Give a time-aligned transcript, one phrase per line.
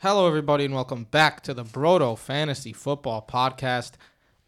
[0.00, 3.92] Hello, everybody, and welcome back to the Brodo Fantasy Football Podcast.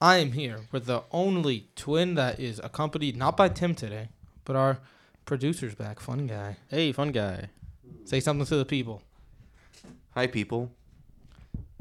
[0.00, 4.08] I am here with the only twin that is accompanied not by Tim today,
[4.44, 4.78] but our
[5.24, 6.56] producer's back, Fun Guy.
[6.68, 7.48] Hey, fun guy.
[8.04, 9.02] Say something to the people.
[10.14, 10.70] Hi, people.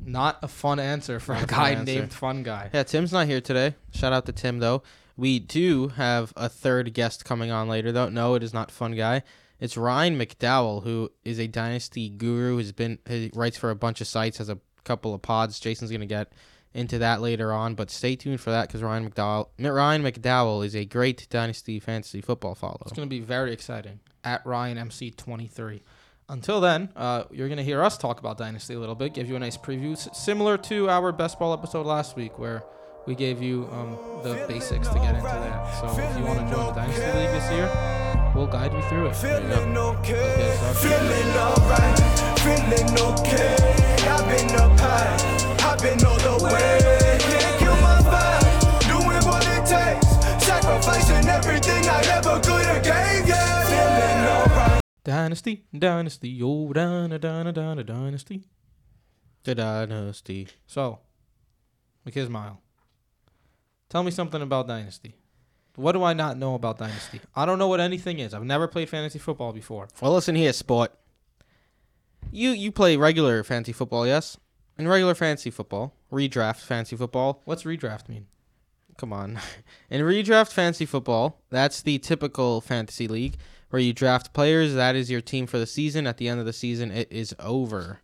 [0.04, 1.84] Not a fun answer for Not a a fun guy answer.
[1.94, 2.70] named Fun Guy.
[2.74, 3.76] Yeah, Tim's not here today.
[3.94, 4.82] Shout out to Tim though.
[5.18, 8.10] We do have a third guest coming on later though.
[8.10, 9.24] No, it is not fun guy.
[9.60, 12.58] It's Ryan McDowell, who is a dynasty guru.
[12.58, 15.60] Has been he writes for a bunch of sites, has a couple of pods.
[15.60, 16.32] Jason's gonna get
[16.74, 20.76] into that later on, but stay tuned for that because Ryan McDowell Ryan McDowell is
[20.76, 22.80] a great dynasty fantasy football follow.
[22.86, 25.82] It's to be very exciting at Ryan MC23.
[26.30, 29.28] Until then, uh, you're going to hear us talk about Dynasty a little bit, give
[29.28, 32.64] you a nice preview, similar to our best ball episode last week, where
[33.08, 35.80] we gave you um, the basics to get into that.
[35.82, 39.08] So if you want to join the Dynasty League this year, we'll guide you through
[39.08, 39.16] it.
[39.18, 40.80] Feeling okay, get started.
[40.80, 42.00] feeling alright,
[42.40, 43.56] feeling okay.
[44.08, 47.20] I've been up high, I've been all the way.
[47.20, 50.10] Can't kill my vibe, doing what it takes,
[50.46, 53.28] sacrificing everything I ever could have gave.
[53.28, 54.82] Yeah, feeling alright.
[55.04, 58.46] Dynasty, Dynasty, oh, Dyna, Dyna, Dyna, Dynasty.
[59.44, 60.48] The dynasty.
[60.68, 61.00] So,
[62.08, 62.58] McKismile,
[63.90, 65.19] tell me something about Dynasty.
[65.80, 67.22] What do I not know about Dynasty?
[67.34, 68.34] I don't know what anything is.
[68.34, 69.88] I've never played fantasy football before.
[70.02, 70.92] Well, listen here, sport.
[72.34, 74.38] You you play regular fantasy football, yes?
[74.78, 77.42] In regular fantasy football, redraft fantasy football.
[77.46, 78.28] What's redraft mean?
[78.98, 79.40] Come on.
[79.90, 83.38] In redraft fantasy football, that's the typical fantasy league
[83.70, 84.74] where you draft players.
[84.74, 86.06] That is your team for the season.
[86.06, 88.02] At the end of the season, it is over.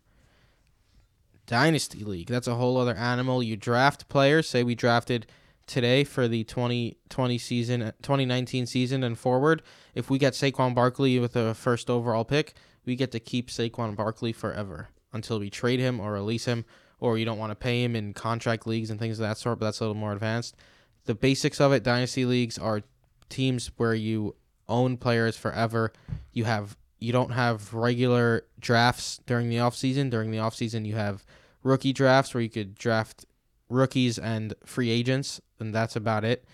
[1.46, 3.42] Dynasty league, that's a whole other animal.
[3.42, 4.48] You draft players.
[4.48, 5.26] Say we drafted
[5.66, 9.62] today for the 2020 season, 2019 season and forward.
[9.94, 13.96] If we get Saquon Barkley with a first overall pick, we get to keep Saquon
[13.96, 16.64] Barkley forever until we trade him or release him,
[17.00, 19.58] or you don't want to pay him in contract leagues and things of that sort.
[19.58, 20.56] But that's a little more advanced.
[21.04, 22.82] The basics of it, dynasty leagues are
[23.28, 24.36] teams where you
[24.68, 25.92] own players forever.
[26.32, 30.10] You have you don't have regular drafts during the offseason.
[30.10, 31.24] During the offseason, you have
[31.62, 33.26] rookie drafts where you could draft
[33.68, 36.44] rookies and free agents, and that's about it.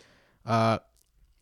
[0.45, 0.79] Uh,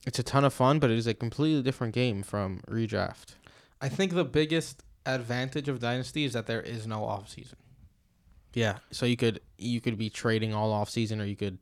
[0.06, 3.34] it's a ton of fun, but it is a completely different game from redraft.
[3.80, 7.59] I think the biggest advantage of Dynasty is that there is no off season.
[8.53, 11.59] Yeah, so you could you could be trading all off season, or you could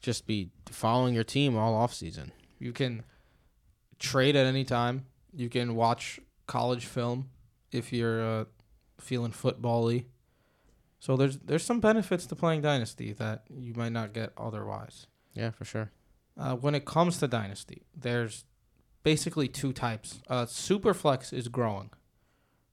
[0.00, 2.32] just be following your team all off season.
[2.58, 3.04] You can
[3.98, 5.06] trade at any time.
[5.32, 7.30] You can watch college film
[7.70, 8.44] if you're uh,
[8.98, 10.06] feeling football-y.
[10.98, 15.06] So there's there's some benefits to playing Dynasty that you might not get otherwise.
[15.34, 15.90] Yeah, for sure.
[16.38, 18.44] Uh, when it comes to Dynasty, there's
[19.02, 20.20] basically two types.
[20.28, 21.90] Uh, Superflex is growing.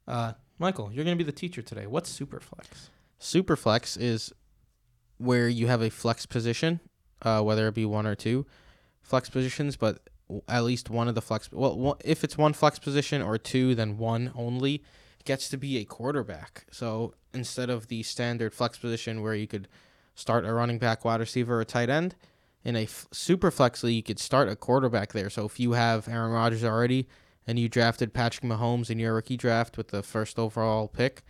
[0.07, 1.88] Uh, Michael, you're going to be the teacher today.
[1.88, 2.89] What's Superflex?
[3.19, 4.33] Superflex is
[5.17, 6.79] where you have a flex position,
[7.22, 8.45] uh, whether it be one or two
[9.01, 10.00] flex positions, but
[10.47, 11.51] at least one of the flex.
[11.51, 14.83] Well, if it's one flex position or two, then one only
[15.25, 16.66] gets to be a quarterback.
[16.72, 19.67] So instead of the standard flex position where you could
[20.16, 22.16] start a running back, wide receiver, or tight end,
[22.63, 25.29] in a f- super flex league, you could start a quarterback there.
[25.29, 27.07] So if you have Aaron Rodgers already
[27.45, 31.23] and you drafted Patrick Mahomes in your rookie draft with the first overall pick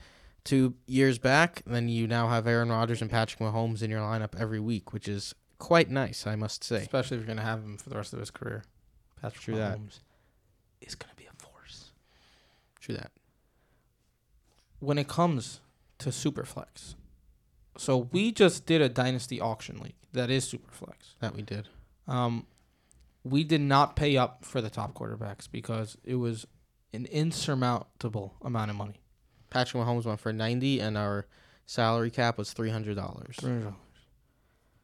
[0.43, 4.39] two years back, then you now have Aaron Rodgers and Patrick Mahomes in your lineup
[4.39, 6.77] every week, which is quite nice, I must say.
[6.77, 8.63] Especially if you're going to have him for the rest of his career.
[9.21, 9.55] Patrick True.
[9.55, 9.99] Mahomes
[10.81, 11.91] is going to be a force.
[12.79, 13.11] True that.
[14.79, 15.61] When it comes
[16.03, 16.95] to Superflex,
[17.77, 21.15] so we just did a Dynasty auction league that is Superflex.
[21.19, 21.69] That we did.
[22.07, 22.45] Um,
[23.23, 26.45] we did not pay up for the top quarterbacks because it was
[26.93, 29.01] an insurmountable amount of money.
[29.49, 31.25] Patrick Mahomes went for 90 and our
[31.65, 33.35] salary cap was $300.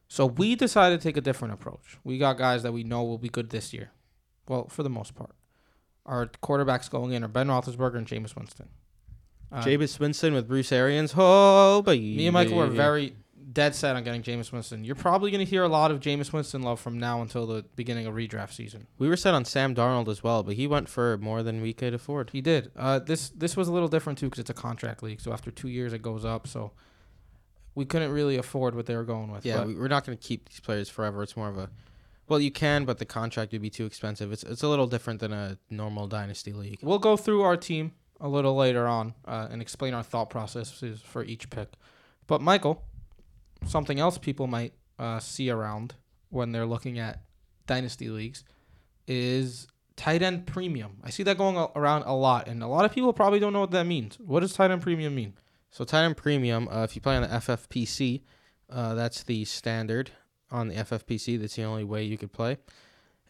[0.08, 1.98] So we decided to take a different approach.
[2.02, 3.92] We got guys that we know will be good this year.
[4.48, 5.34] Well, for the most part.
[6.06, 8.70] Our quarterbacks going in are Ben Roethlisberger and Jameis Winston.
[9.52, 11.12] Uh, Jameis Winston with Bruce Arians.
[11.16, 12.16] Oh, baby.
[12.16, 13.14] me and Michael were very
[13.52, 14.84] dead set on getting Jameis Winston.
[14.84, 17.64] You're probably going to hear a lot of Jameis Winston love from now until the
[17.74, 18.86] beginning of redraft season.
[18.98, 21.72] We were set on Sam Darnold as well, but he went for more than we
[21.72, 22.30] could afford.
[22.30, 22.70] He did.
[22.76, 25.20] Uh, this this was a little different too because it's a contract league.
[25.20, 26.46] So after two years, it goes up.
[26.46, 26.72] So
[27.74, 29.44] we couldn't really afford what they were going with.
[29.44, 31.22] Yeah, but we, we're not going to keep these players forever.
[31.22, 31.70] It's more of a,
[32.28, 34.32] well, you can, but the contract would be too expensive.
[34.32, 36.78] It's it's a little different than a normal dynasty league.
[36.82, 41.00] we'll go through our team a little later on uh, and explain our thought processes
[41.00, 41.72] for each pick.
[42.26, 42.84] But Michael,
[43.66, 45.94] something else people might uh, see around
[46.28, 47.22] when they're looking at
[47.66, 48.44] dynasty leagues
[49.06, 50.98] is tight end premium.
[51.02, 53.60] I see that going around a lot, and a lot of people probably don't know
[53.60, 54.18] what that means.
[54.18, 55.34] What does tight end premium mean?
[55.70, 58.22] So tight end premium, uh, if you play on the FFPC,
[58.70, 60.10] uh, that's the standard
[60.50, 61.40] on the FFPC.
[61.40, 62.58] That's the only way you could play.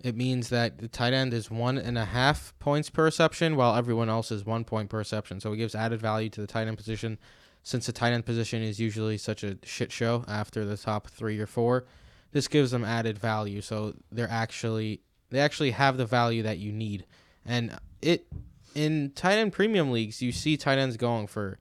[0.03, 3.77] It means that the tight end is one and a half points per reception, while
[3.77, 5.41] everyone else is one point per reception.
[5.41, 7.19] So it gives added value to the tight end position,
[7.63, 11.39] since the tight end position is usually such a shit show after the top three
[11.39, 11.85] or four.
[12.33, 16.73] This gives them added value, so they're actually they actually have the value that you
[16.73, 17.05] need,
[17.45, 18.27] and it
[18.75, 21.59] in tight end premium leagues you see tight ends going for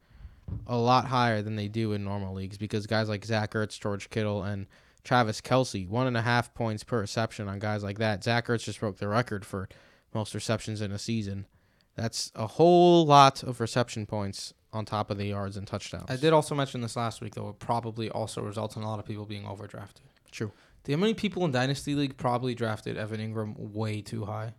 [0.67, 4.09] a lot higher than they do in normal leagues because guys like Zach Ertz, George
[4.09, 4.67] Kittle, and
[5.09, 8.23] Travis Kelce, one and a half points per reception on guys like that.
[8.23, 9.67] Zach Ertz just broke the record for
[10.13, 11.47] most receptions in a season.
[11.95, 16.11] That's a whole lot of reception points on top of the yards and touchdowns.
[16.11, 17.49] I did also mention this last week, though.
[17.49, 20.01] It probably also results in a lot of people being overdrafted.
[20.29, 20.51] True.
[20.83, 24.53] The many people in Dynasty League probably drafted Evan Engram way too high?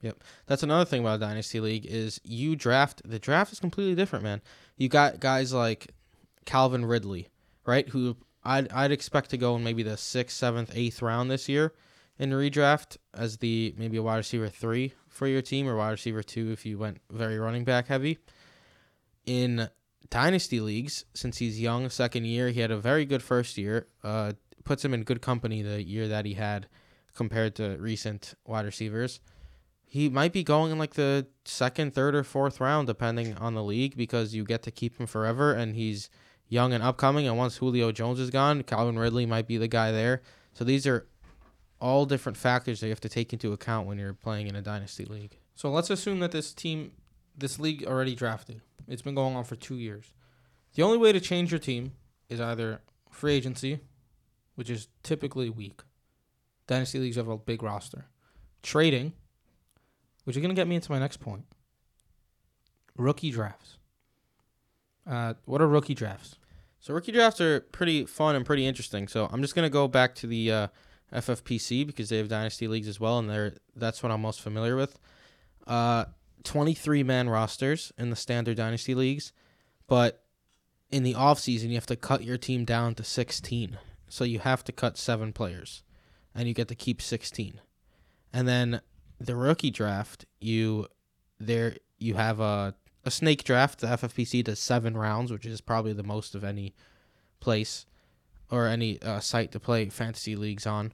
[0.00, 0.24] Yep.
[0.46, 3.02] That's another thing about dynasty league is you draft.
[3.04, 4.40] The draft is completely different, man.
[4.78, 5.88] You got guys like
[6.46, 7.28] Calvin Ridley,
[7.66, 7.86] right?
[7.90, 11.72] Who I'd I'd expect to go in maybe the sixth, seventh, eighth round this year
[12.18, 16.22] in redraft as the maybe a wide receiver three for your team or wide receiver
[16.22, 18.18] two if you went very running back heavy.
[19.26, 19.68] In
[20.08, 23.86] dynasty leagues, since he's young, second year, he had a very good first year.
[24.02, 24.32] Uh,
[24.64, 26.66] puts him in good company the year that he had
[27.14, 29.20] compared to recent wide receivers
[29.90, 33.62] he might be going in like the second, third, or fourth round, depending on the
[33.64, 36.08] league, because you get to keep him forever, and he's
[36.50, 37.26] young and upcoming.
[37.26, 40.20] And once Julio Jones is gone, Calvin Ridley might be the guy there.
[40.52, 41.06] So these are
[41.80, 44.60] all different factors that you have to take into account when you're playing in a
[44.60, 45.38] dynasty league.
[45.54, 46.92] So let's assume that this team,
[47.38, 48.60] this league already drafted.
[48.86, 50.12] It's been going on for two years.
[50.74, 51.92] The only way to change your team
[52.28, 53.80] is either free agency,
[54.56, 55.80] which is typically weak.
[56.66, 58.06] Dynasty leagues have a big roster.
[58.62, 59.12] Trading,
[60.24, 61.44] which is going to get me into my next point.
[62.96, 63.78] Rookie drafts.
[65.08, 66.36] Uh, what are rookie drafts?
[66.80, 69.06] So rookie drafts are pretty fun and pretty interesting.
[69.06, 70.68] So I'm just gonna go back to the uh,
[71.12, 74.76] FFPC because they have dynasty leagues as well, and they're that's what I'm most familiar
[74.76, 74.98] with.
[75.66, 76.06] Uh,
[76.44, 79.32] 23 man rosters in the standard dynasty leagues,
[79.86, 80.24] but
[80.90, 83.78] in the off season you have to cut your team down to 16.
[84.08, 85.82] So you have to cut seven players,
[86.34, 87.60] and you get to keep 16.
[88.32, 88.80] And then
[89.20, 90.86] the rookie draft, you
[91.38, 92.74] there you have a
[93.04, 93.80] a snake draft.
[93.80, 96.74] The FFPC does seven rounds, which is probably the most of any
[97.40, 97.86] place
[98.50, 100.92] or any uh, site to play fantasy leagues on.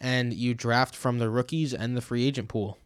[0.00, 2.78] And you draft from the rookies and the free agent pool,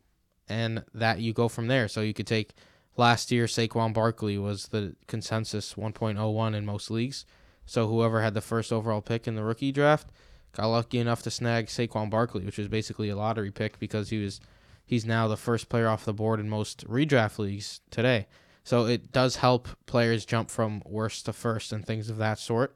[0.49, 1.89] and that you go from there.
[1.89, 2.55] So you could take
[2.97, 7.25] last year Saquon Barkley was the consensus 1.01 in most leagues.
[7.65, 10.09] So whoever had the first overall pick in the rookie draft
[10.53, 14.23] got lucky enough to snag Saquon Barkley, which was basically a lottery pick because he
[14.23, 14.41] was
[14.85, 18.27] he's now the first player off the board in most redraft leagues today.
[18.67, 22.75] So it does help players jump from worst to first and things of that sort.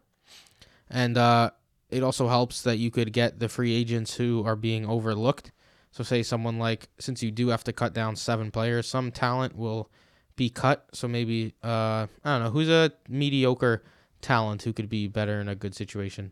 [0.88, 1.50] And uh,
[1.90, 5.50] it also helps that you could get the free agents who are being overlooked.
[5.90, 9.56] So say someone like since you do have to cut down seven players, some talent
[9.56, 9.90] will
[10.36, 10.86] be cut.
[10.92, 13.82] So maybe uh, I don't know who's a mediocre
[14.20, 16.30] talent who could be better in a good situation.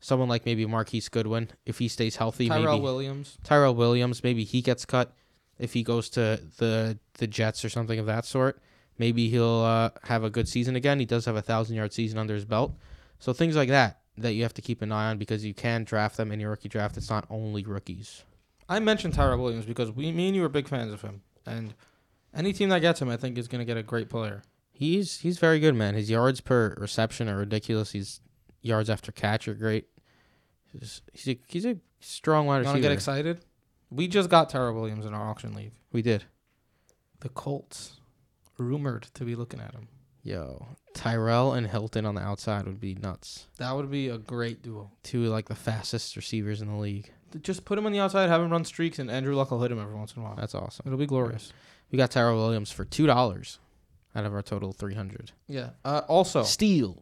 [0.00, 3.38] Someone like maybe Marquise Goodwin, if he stays healthy, Tyrell maybe Williams.
[3.44, 5.14] Tyrell Williams, maybe he gets cut
[5.58, 8.60] if he goes to the the Jets or something of that sort.
[9.00, 11.00] Maybe he'll uh, have a good season again.
[11.00, 12.74] He does have a thousand yard season under his belt.
[13.18, 15.84] So things like that that you have to keep an eye on because you can
[15.84, 16.98] draft them in your rookie draft.
[16.98, 18.24] It's not only rookies.
[18.68, 21.72] I mentioned Tyrell Williams because we, me and you are big fans of him, and
[22.34, 24.42] any team that gets him, I think, is going to get a great player.
[24.70, 25.94] He's he's very good, man.
[25.94, 27.92] His yards per reception are ridiculous.
[27.92, 28.20] His
[28.60, 29.86] yards after catch are great.
[30.72, 33.46] He's he's a, he's a strong wide You want to get excited?
[33.90, 35.72] We just got Tyrell Williams in our auction league.
[35.90, 36.24] we did.
[37.20, 37.99] The Colts,
[38.60, 39.88] rumored to be looking at him.
[40.22, 43.46] Yo, Tyrell and Hilton on the outside would be nuts.
[43.56, 44.90] That would be a great duo.
[45.02, 47.10] Two like the fastest receivers in the league.
[47.42, 49.72] Just put him on the outside, have him run streaks, and Andrew Luck will hit
[49.72, 50.34] him every once in a while.
[50.36, 50.82] That's awesome.
[50.86, 51.52] It'll be glorious.
[51.90, 53.58] We got Tyrell Williams for two dollars
[54.14, 55.32] out of our total three hundred.
[55.46, 55.70] Yeah.
[55.84, 56.98] Uh, also, Steal.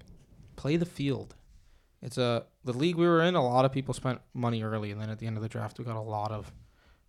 [0.57, 1.35] play the field.
[2.01, 3.35] It's a the league we were in.
[3.35, 5.79] A lot of people spent money early, and then at the end of the draft,
[5.79, 6.53] we got a lot of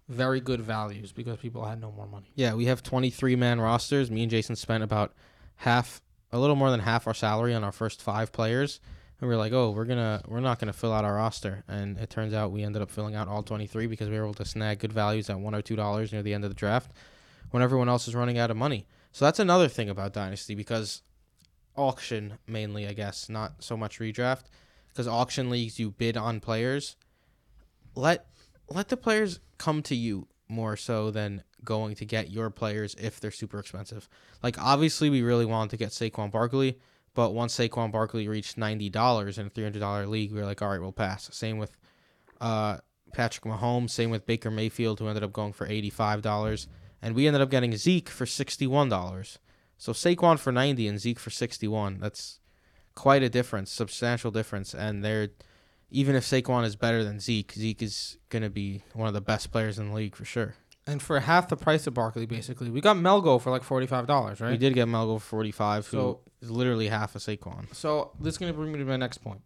[0.09, 2.31] very good values because people had no more money.
[2.35, 4.11] Yeah, we have twenty three man rosters.
[4.11, 5.13] Me and Jason spent about
[5.57, 6.01] half,
[6.31, 8.81] a little more than half our salary on our first five players,
[9.21, 11.97] and we are like, oh, we're gonna, we're not gonna fill out our roster, and
[11.99, 14.33] it turns out we ended up filling out all twenty three because we were able
[14.33, 16.91] to snag good values at one or two dollars near the end of the draft,
[17.51, 18.87] when everyone else is running out of money.
[19.11, 21.03] So that's another thing about Dynasty because
[21.75, 24.45] auction mainly, I guess, not so much redraft,
[24.87, 26.95] because auction leagues you bid on players.
[27.95, 28.25] Let
[28.71, 33.19] let the players come to you more so than going to get your players if
[33.19, 34.09] they're super expensive.
[34.41, 36.79] Like obviously we really wanted to get Saquon Barkley,
[37.13, 40.45] But once Saquon Barkley reached ninety dollars in a three hundred dollar league, we were
[40.45, 41.29] like, all right, we'll pass.
[41.33, 41.75] Same with
[42.39, 42.77] uh,
[43.13, 43.89] Patrick Mahomes.
[43.89, 46.67] Same with Baker Mayfield, who ended up going for eighty five dollars,
[47.01, 49.39] and we ended up getting Zeke for sixty one dollars.
[49.77, 51.99] So Saquon for ninety and Zeke for sixty one.
[51.99, 52.39] That's
[52.95, 55.29] quite a difference, substantial difference, and they're
[55.91, 59.21] even if Saquon is better than Zeke, Zeke is going to be one of the
[59.21, 60.55] best players in the league for sure.
[60.87, 64.07] And for half the price of Barkley, basically, we got Melgo for like forty five
[64.07, 64.51] dollars, right?
[64.51, 67.73] We did get Melgo for 45, who So- is literally half a Saquon.
[67.75, 69.41] So this is gonna bring me to my next point.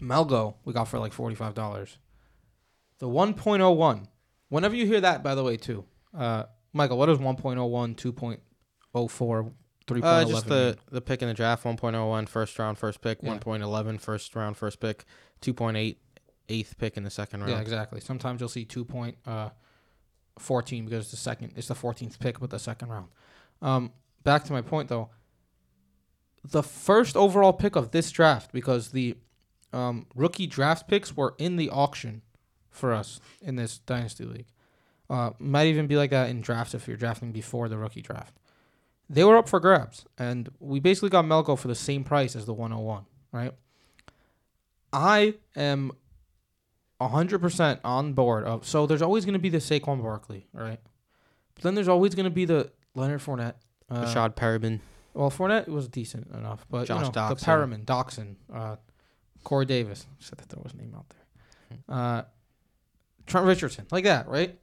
[0.00, 1.96] Melgo, we got for like forty five dollars.
[2.98, 4.08] The one point oh one.
[4.48, 6.44] Whenever you hear that, by the way, too, uh,
[6.74, 7.94] Michael, what is 1.01,
[8.92, 9.52] 2.04,
[9.86, 10.04] 3.11?
[10.04, 13.38] Uh, just the, the pick in the draft 1.01 first round, first pick, Yeah.
[13.38, 15.04] 1.11 first round, first pick,
[15.40, 15.96] 2.8
[16.48, 17.52] eighth pick in the second round.
[17.52, 18.00] Yeah, exactly.
[18.00, 19.50] Sometimes you'll see two point uh,
[20.38, 23.08] fourteen because it's the second, it's the fourteenth pick with the second round.
[23.60, 23.92] Um,
[24.24, 25.10] back to my point though.
[26.44, 29.16] The first overall pick of this draft, because the
[29.72, 32.22] um, rookie draft picks were in the auction
[32.68, 34.48] for us in this dynasty league.
[35.08, 38.36] Uh, might even be like that in drafts if you're drafting before the rookie draft.
[39.10, 42.46] They were up for grabs, and we basically got Melgo for the same price as
[42.46, 43.52] the 101, right?
[44.92, 45.92] I am
[47.00, 50.80] 100% on board of so there's always going to be the Saquon Barkley, right?
[51.54, 53.54] But then there's always going to be the Leonard Fournette.
[53.90, 54.80] Uh, Rashad Perriman.
[55.14, 57.44] well, Fournette was decent enough, but Josh you know, the Doctson.
[57.44, 58.76] Perriman, Doctson, uh,
[59.44, 60.06] Corey Davis.
[60.20, 61.78] Said that there was a name out there.
[61.88, 62.22] Uh,
[63.26, 64.58] Trent Richardson, like that, right?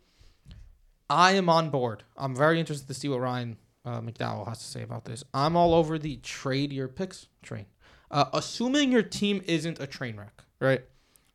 [1.10, 2.04] I am on board.
[2.18, 3.58] I'm very interested to see what Ryan
[3.90, 5.24] uh, McDowell has to say about this.
[5.34, 7.66] I'm all over the trade your picks train.
[8.12, 10.82] Uh, assuming your team isn't a train wreck, right?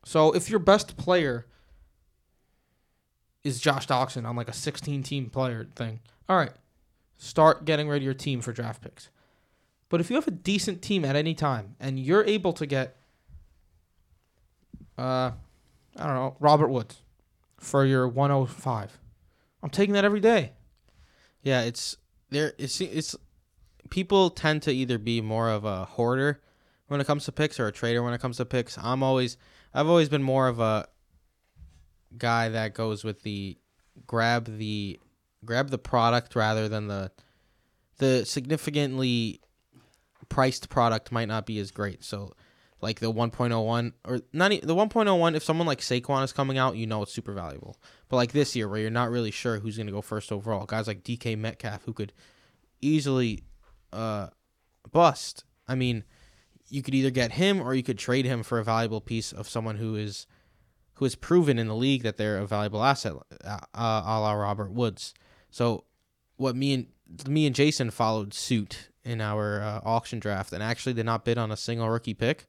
[0.04, 1.46] So if your best player
[3.42, 6.52] is Josh Doctson on like a 16 team player thing, all right,
[7.16, 9.08] start getting ready your team for draft picks.
[9.88, 12.96] But if you have a decent team at any time and you're able to get,
[14.96, 15.32] uh,
[15.96, 17.02] I don't know, Robert Woods
[17.58, 18.98] for your 105,
[19.62, 20.52] I'm taking that every day.
[21.42, 21.96] Yeah, it's
[22.34, 22.52] there.
[22.58, 23.16] It's it's
[23.90, 26.40] people tend to either be more of a hoarder
[26.88, 28.76] when it comes to picks or a trader when it comes to picks.
[28.76, 29.36] I'm always
[29.72, 30.86] I've always been more of a
[32.18, 33.56] guy that goes with the
[34.06, 35.00] grab the
[35.44, 37.10] grab the product rather than the
[37.98, 39.40] the significantly
[40.28, 42.02] priced product might not be as great.
[42.04, 42.32] So
[42.84, 46.76] like the 1.01 or not e- the 1.01 if someone like Saquon is coming out,
[46.76, 47.80] you know it's super valuable.
[48.08, 50.66] But like this year where you're not really sure who's going to go first overall,
[50.66, 52.12] guys like DK Metcalf who could
[52.80, 53.42] easily
[53.92, 54.28] uh
[54.92, 55.44] bust.
[55.66, 56.04] I mean,
[56.68, 59.48] you could either get him or you could trade him for a valuable piece of
[59.48, 60.26] someone who is
[60.94, 63.14] who has proven in the league that they're a valuable asset,
[63.44, 65.12] uh, a la Robert Woods.
[65.50, 65.84] So,
[66.36, 66.86] what me and
[67.26, 71.38] me and Jason followed suit in our uh, auction draft and actually did not bid
[71.38, 72.46] on a single rookie pick.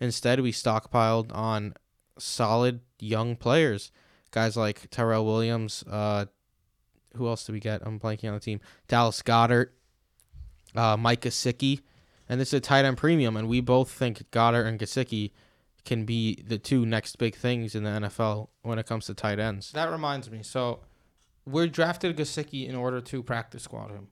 [0.00, 1.74] Instead, we stockpiled on
[2.18, 3.90] solid young players,
[4.30, 5.84] guys like Tyrell Williams.
[5.88, 6.26] Uh,
[7.16, 7.82] who else did we get?
[7.84, 8.60] I'm blanking on the team.
[8.86, 9.68] Dallas Goedert,
[10.74, 11.24] uh, Mike
[12.30, 15.32] and this is a tight end premium, and we both think Goedert and Gesicki
[15.84, 19.38] can be the two next big things in the NFL when it comes to tight
[19.38, 19.72] ends.
[19.72, 20.42] That reminds me.
[20.42, 20.80] So
[21.46, 24.08] we drafted Gesicki in order to practice squad him.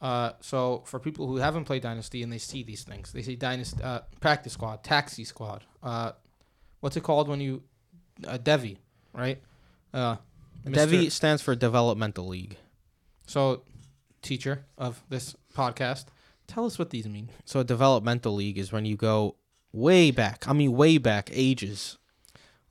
[0.00, 3.36] Uh, so for people who haven't played Dynasty and they see these things, they see
[3.36, 5.64] Dynasty uh, practice squad, taxi squad.
[5.82, 6.12] Uh,
[6.80, 7.62] what's it called when you
[8.26, 8.76] uh, Devy,
[9.14, 9.40] right?
[9.94, 10.16] Uh,
[10.66, 12.56] Devy stands for Developmental League.
[13.26, 13.62] So
[14.22, 16.06] teacher of this podcast,
[16.46, 17.30] tell us what these mean.
[17.44, 19.36] So a developmental league is when you go
[19.72, 20.46] way back.
[20.48, 21.98] I mean, way back ages.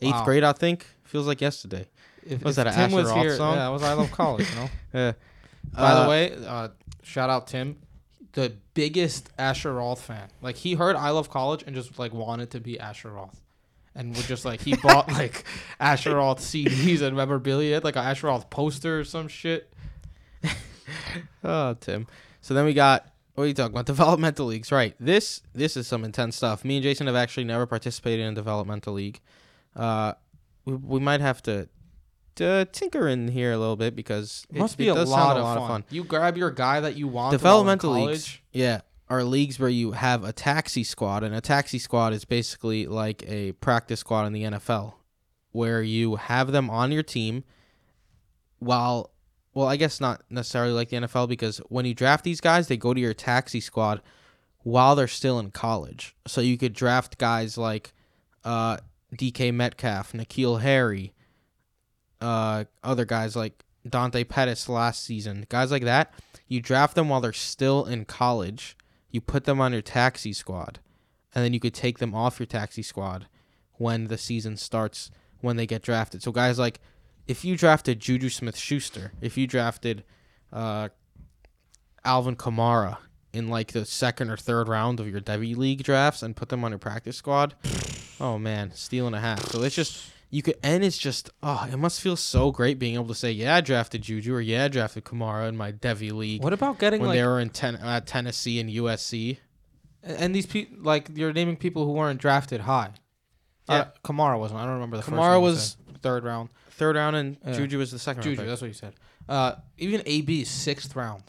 [0.01, 0.25] Eighth Wow.
[0.25, 0.85] grade, I think.
[1.03, 1.87] Feels like yesterday.
[2.25, 3.55] If, Was if that a Tim Asher was Roth here, song?
[3.55, 4.47] yeah, it was I Love College.
[4.49, 4.69] You know.
[4.93, 5.13] Uh,
[5.73, 6.69] By uh, the way, uh,
[7.03, 7.77] shout out Tim,
[8.33, 10.29] the biggest Asher Roth fan.
[10.41, 13.41] Like he heard I Love College and just like wanted to be Asher Roth,
[13.93, 15.43] and would just like he bought like
[15.79, 19.71] Asher Roth CDs and memorabilia, like an Asher Roth poster or some shit.
[21.43, 22.05] Oh, Tim.
[22.41, 23.85] So then we got what are you talking about?
[23.95, 24.95] Developmental leagues, right?
[24.99, 26.65] This this is some intense stuff.
[26.65, 29.19] Me and Jason have actually never participated in a developmental league.
[29.75, 30.13] Uh,
[30.63, 31.67] we, we might have to,
[32.35, 35.37] to tinker in here a little bit because It must it be a does lot,
[35.37, 35.83] sound of, fun.
[35.89, 37.31] You grab your guy that you want.
[37.31, 41.79] Developmental in leagues, yeah, are leagues where you have a taxi squad, and a taxi
[41.79, 44.93] squad is basically like a practice squad in the NFL,
[45.51, 47.43] where you have them on your team.
[48.59, 49.11] While,
[49.53, 52.77] well, I guess not necessarily like the NFL because when you draft these guys, they
[52.77, 54.01] go to your taxi squad
[54.63, 56.15] while they're still in college.
[56.25, 57.93] So you could draft guys like
[58.43, 58.77] uh,
[59.15, 61.13] DK Metcalf, N'Keal Harry,
[62.21, 66.13] uh, other guys like Dante Pettis last season, guys like that.
[66.47, 68.77] You draft them while they're still in college,
[69.09, 70.79] you put them on your taxi squad,
[71.33, 73.27] and then you could take them off your taxi squad
[73.73, 76.23] when the season starts when they get drafted.
[76.23, 76.79] So guys like
[77.27, 80.03] if you drafted Juju Smith Schuster, if you drafted
[80.53, 80.89] uh,
[82.03, 82.97] Alvin Kamara
[83.33, 86.63] in like the second or third round of your Devy League drafts and put them
[86.63, 87.55] on your practice squad,
[88.19, 89.43] oh man, steal and a half.
[89.51, 92.95] So it's just you could and it's just oh, it must feel so great being
[92.95, 96.11] able to say yeah, I drafted Juju or yeah, I drafted Kamara in my Devy
[96.11, 99.37] League What about getting when like they were in ten, uh, Tennessee and USC.
[100.03, 102.89] and these people like you're naming people who weren't drafted high.
[103.69, 103.75] Yeah.
[103.75, 104.59] Uh, Kamara wasn't.
[104.59, 106.49] I don't remember the first Kamara was- third round.
[106.71, 107.53] Third round and Yeah.
[107.53, 108.49] Juju was the second Juju, round.
[108.49, 108.93] that's what you said.
[109.29, 111.23] Uh, even AB sixth round.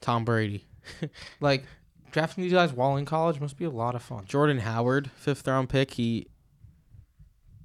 [0.00, 0.64] Tom Brady.
[1.40, 1.64] Like
[2.12, 4.24] drafting these guys while in college must be a lot of fun.
[4.26, 5.92] Jordan Howard, fifth round pick.
[5.94, 6.28] He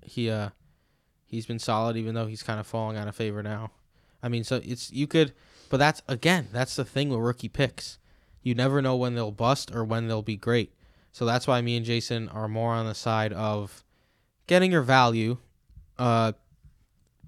[0.09, 0.49] he uh
[1.25, 3.71] he's been solid even though he's kind of falling out of favor now.
[4.21, 5.33] I mean, so it's you could
[5.69, 7.97] but that's again, that's the thing with rookie picks.
[8.41, 10.73] You never know when they'll bust or when they'll be great.
[11.11, 13.83] So that's why me and Jason are more on the side of
[14.47, 15.37] getting your value.
[15.97, 16.33] Uh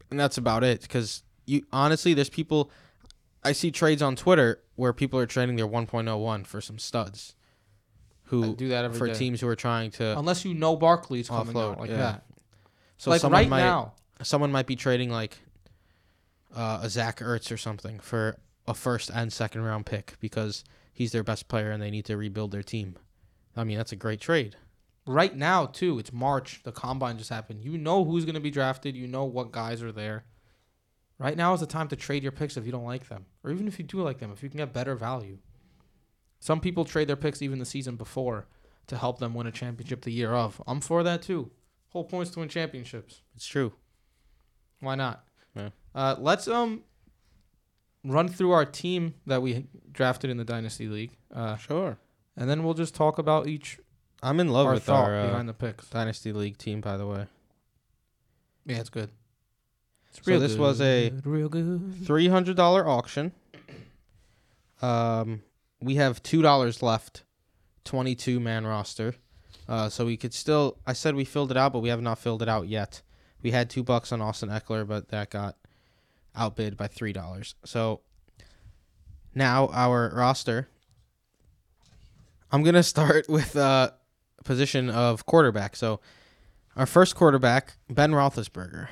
[0.10, 2.72] and that's about it cuz you honestly there's people
[3.44, 8.30] I see trades on Twitter where people are trading their 1.01 for some studs I
[8.30, 9.14] who do that every for day.
[9.14, 11.98] teams who are trying to Unless you know Barkley's coming Offload, out like yeah.
[11.98, 12.26] that.
[13.02, 13.94] So like someone right might now.
[14.22, 15.40] someone might be trading like
[16.56, 21.12] uh, a Zach Ertz or something for a first and second round pick because he's
[21.12, 22.98] their best player and they need to rebuild their team.
[23.58, 24.56] I mean, that's a great trade.
[25.08, 26.62] Right now too, it's March.
[26.62, 27.64] The combine just happened.
[27.64, 28.96] You know who's going to be drafted.
[28.96, 30.26] You know what guys are there.
[31.18, 33.50] Right now is the time to trade your picks if you don't like them, or
[33.50, 35.40] even if you do like them, if you can get better value.
[36.40, 38.46] Some people trade their picks even the season before
[38.86, 40.62] to help them win a championship the year of.
[40.68, 41.50] I'm for that too.
[41.92, 43.22] Whole point's to win championships.
[43.36, 43.74] It's true.
[44.80, 45.24] Why not?
[45.56, 45.70] Yeah.
[45.94, 46.84] Uh, let's um
[48.04, 51.98] run through our team that we drafted in the dynasty league, uh, Sure.
[52.36, 53.78] and then we'll just talk about each
[54.24, 55.90] I'm in love our with our uh, behind the picks.
[55.90, 57.26] Dynasty League team, by the way.
[58.66, 59.10] Yeah, it's good.
[60.10, 62.06] It's So this was a real good.
[62.06, 63.32] Three hundred dollar auction.
[64.82, 65.42] Um,
[65.82, 67.24] we have two dollars left.
[67.84, 69.16] Twenty two man roster.
[69.68, 70.78] Uh, so we could still.
[70.86, 73.02] I said we filled it out, but we have not filled it out yet.
[73.42, 75.56] We had two bucks on Austin Ekeler, but that got
[76.36, 77.56] outbid by three dollars.
[77.66, 78.02] So
[79.34, 80.68] now our roster.
[82.52, 83.92] I'm gonna start with uh
[84.44, 85.76] position of quarterback.
[85.76, 86.00] So
[86.76, 88.88] our first quarterback, Ben Roethlisberger.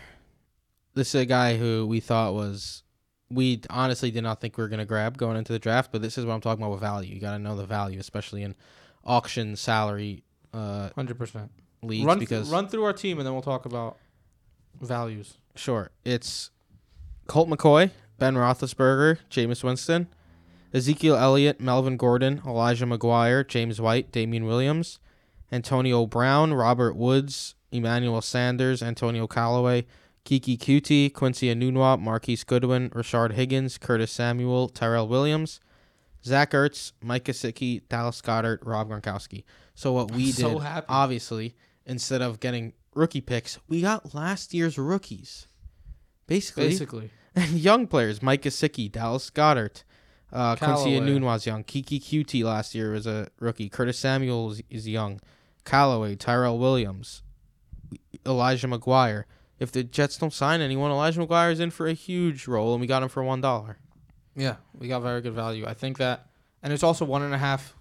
[0.96, 2.84] This is a guy who we thought was
[3.30, 6.18] we honestly did not think we were gonna grab going into the draft, but this
[6.18, 7.14] is what I'm talking about with value.
[7.14, 8.56] You gotta know the value, especially in
[9.04, 11.52] auction salary uh Hundred percent.
[11.82, 13.98] leagues Run because th- run through our team and then we'll talk about
[14.82, 15.36] values.
[15.56, 15.92] Sure.
[16.06, 16.52] It's
[17.28, 20.08] Colt McCoy, Ben Roethlisberger, Jameis Winston,
[20.74, 25.00] Ezekiel Elliott, Melvin Gordon, Elijah McGuire, James White, Damien Williams,
[25.52, 29.86] Antonio Brown, Robert Woods, Emmanuel Sanders, Antonio Callaway,
[30.26, 35.60] Keke Coutee, Quincy Enunwa, Marquise Goodwin, Rashard Higgins, Curtis Samuel, Tyrell Williams,
[36.26, 39.44] Zach Ertz, Mike Gesicki, Dallas Goedert, Rob Gronkowski.
[39.76, 40.86] So what we I'm so did, happy.
[40.90, 41.56] obviously,
[41.86, 45.48] instead of getting rookie picks, we got last year's rookies.
[46.28, 47.10] Basically, Basically,
[47.52, 49.82] young players: Mike Gesicki, Dallas Goddard,
[50.32, 50.92] uh, Quincy.
[50.92, 51.64] Enunwa's young.
[51.64, 53.70] Keke Coutee last year was a rookie.
[53.70, 55.20] Curtis Samuel is, is young.
[55.66, 57.22] Callaway, Tyrell Williams,
[58.26, 59.24] Elijah McGuire.
[59.60, 62.82] If the Jets don't sign anyone, Elijah McGuire is in for a huge role, and
[62.82, 63.78] we got him for one dollar.
[64.40, 65.66] Yeah, we got very good value.
[65.68, 66.28] I think that,
[66.64, 67.76] and it's also one and a half.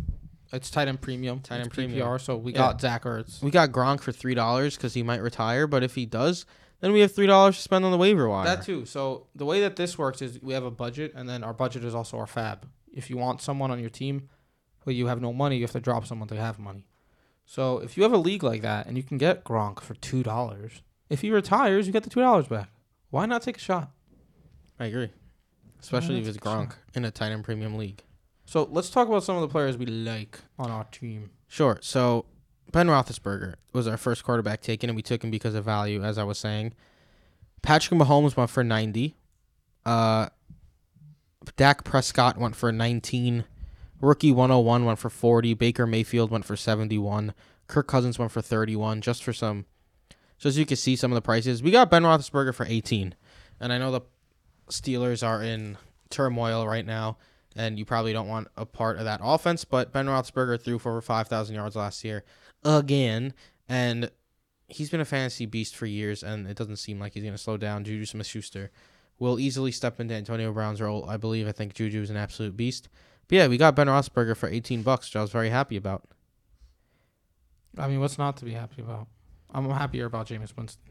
[0.53, 2.07] It's tight end premium, Tight end premium.
[2.09, 2.21] PPR.
[2.21, 2.59] So we Yeah.
[2.59, 3.43] got Zach Ertz.
[3.43, 6.47] We got Gronk for three dollars because he might retire, but if he does,
[6.81, 8.45] then we have three dollars to spend on the waiver wire.
[8.47, 8.85] That too.
[8.87, 11.85] So the way that this works is we have a budget, and then our budget
[11.85, 12.67] is also our fab.
[12.93, 14.29] If you want someone on your team,
[14.85, 16.87] but you have no money, you have to drop someone to have money.
[17.45, 20.23] So if you have a league like that, and you can get Gronk for two
[20.23, 22.71] dollars, if he retires, you get the two dollars back.
[23.11, 23.91] Why not take a shot?
[24.81, 25.11] I agree,
[25.81, 26.53] especially if it's for sure.
[26.53, 28.03] Gronk in a tight end premium league.
[28.45, 31.31] So let's talk about some of the players we like on our team.
[31.49, 31.79] Sure.
[31.83, 32.25] So
[32.73, 36.19] Ben Roethlisberger was our first quarterback taken, and we took him because of value, as
[36.19, 36.75] I was saying.
[37.63, 39.17] Patrick Mahomes went for ninety.
[39.85, 40.29] Uh,
[41.57, 43.45] Dak Prescott went for nineteen.
[44.01, 45.55] Rookie one hundred one went for forty.
[45.55, 47.35] Baker Mayfield went for seventy one.
[47.67, 49.01] Kirk Cousins went for thirty one.
[49.01, 49.67] Just for some,
[50.39, 51.63] just so you can see some of the prices.
[51.63, 53.15] We got Ben Roethlisberger for eighteen,
[53.59, 54.03] and I know the
[54.71, 55.77] Steelers are in
[56.11, 57.19] turmoil right now
[57.59, 59.65] and you probably don't want a part of that offense.
[59.65, 62.25] But Ben Roethlisberger threw for over 5,000 yards last year
[62.65, 63.35] again,
[63.69, 64.11] and
[64.69, 67.39] he's been a fantasy beast for years, and it doesn't seem like he's going to
[67.39, 67.85] slow down.
[67.85, 68.71] Juju Smith-Schuster
[69.19, 71.09] will easily step into Antonio Brown's role.
[71.11, 71.49] I believe.
[71.49, 72.89] I think Juju is an absolute beast.
[73.27, 76.05] But yeah, we got Ben Roethlisberger for 18 bucks, which I was very happy about.
[77.77, 79.09] I mean, what's not to be happy about?
[79.53, 80.83] I'm happier about Jameis Winston.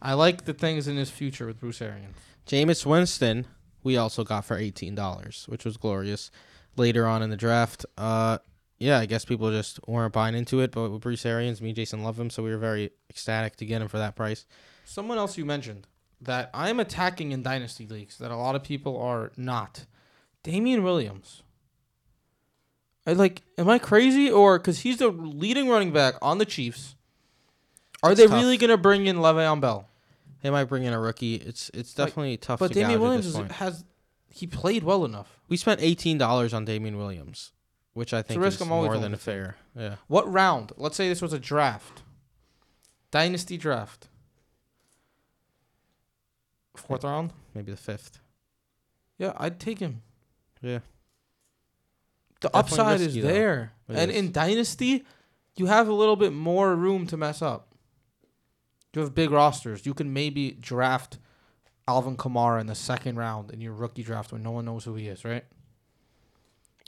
[0.00, 2.16] I like the things in his future with Bruce Arians.
[2.46, 3.46] Jameis Winston,
[3.82, 6.30] we also got for $18, which was glorious.
[6.76, 8.38] Later on in the draft, uh,
[8.78, 10.72] yeah, I guess people just weren't buying into it.
[10.72, 13.64] But with Bruce Arians, me and Jason love him, so we were very ecstatic to
[13.66, 14.44] get him for that price.
[14.84, 15.86] Someone else you mentioned
[16.20, 19.86] that I'm attacking in dynasty leagues that a lot of people are not.
[20.42, 21.42] Damien Williams.
[23.06, 23.42] I like.
[23.58, 26.96] Am I crazy or because he's the leading running back on the Chiefs?
[28.02, 28.40] Are It's they tough.
[28.40, 29.86] really gonna bring in Le'Veon Bell?
[30.44, 31.36] They might bring in a rookie.
[31.36, 33.52] It's it's Like, definitely tough But to Damien Williams at is, this point.
[33.52, 33.84] has
[34.28, 35.40] he played well enough?
[35.48, 37.52] We spent eighteen dollars on Damien Williams,
[37.94, 39.56] which I think risk is more than fair.
[39.74, 40.72] Yeah, What round?
[40.76, 42.02] Let's say this was a draft,
[43.10, 44.08] dynasty draft.
[46.76, 47.32] Fourth round.
[47.54, 48.20] maybe the fifth.
[49.16, 50.02] Yeah, I'd take him.
[50.60, 50.80] Yeah.
[52.40, 53.28] The Definitely upside is risky, though.
[53.28, 53.72] there.
[53.88, 54.16] And is.
[54.18, 55.04] in Dynasty,
[55.56, 57.68] you have a little bit more room to mess up.
[58.94, 59.86] You have big rosters.
[59.86, 61.18] You can maybe draft
[61.88, 64.94] Alvin Kamara in the second round in your rookie draft when no one knows who
[64.94, 65.44] he is, right?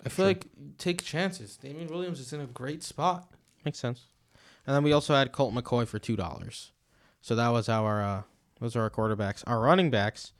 [0.04, 0.30] I feel True.
[0.30, 0.46] like
[0.78, 1.56] take chances.
[1.56, 3.28] Damien Williams is in a great spot.
[3.64, 4.04] Makes sense.
[4.66, 6.72] And then we also had Colt McCoy for two dollars.
[7.20, 8.22] So that was our uh,
[8.60, 9.42] those are our quarterbacks.
[9.46, 10.32] Our running backs,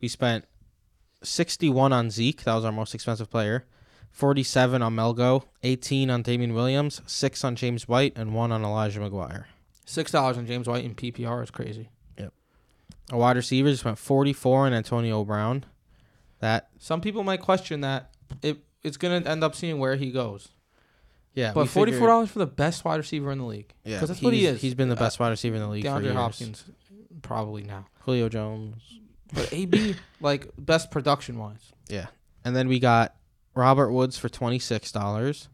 [0.00, 0.44] we spent
[1.22, 2.42] sixty one on Zeke.
[2.42, 3.66] That was our most expensive player.
[4.10, 8.64] Forty seven on Melgo, eighteen on Damien Williams, six on James White, and one on
[8.64, 9.44] Elijah McGuire.
[9.84, 11.90] Six dollars on James White in PPR is crazy.
[12.18, 12.32] Yep.
[13.10, 15.64] A wide receiver just went forty four on Antonio Brown.
[16.40, 18.10] That Some people might question that.
[18.42, 20.48] It it's gonna end up seeing where he goes.
[21.34, 23.72] yeah, But forty four dollars for the best wide receiver in the league.
[23.84, 24.60] Yeah, because that's what he is.
[24.60, 26.12] He's been the Uh, best wide receiver in the league for DeAndre.
[26.14, 26.64] Hopkins,
[27.22, 27.86] probably now.
[28.00, 28.82] Julio Jones.
[29.34, 31.72] But AB, like best production wise.
[31.88, 32.06] Yeah.
[32.44, 33.14] And then we got
[33.54, 35.48] Robert Woods for twenty six dollars.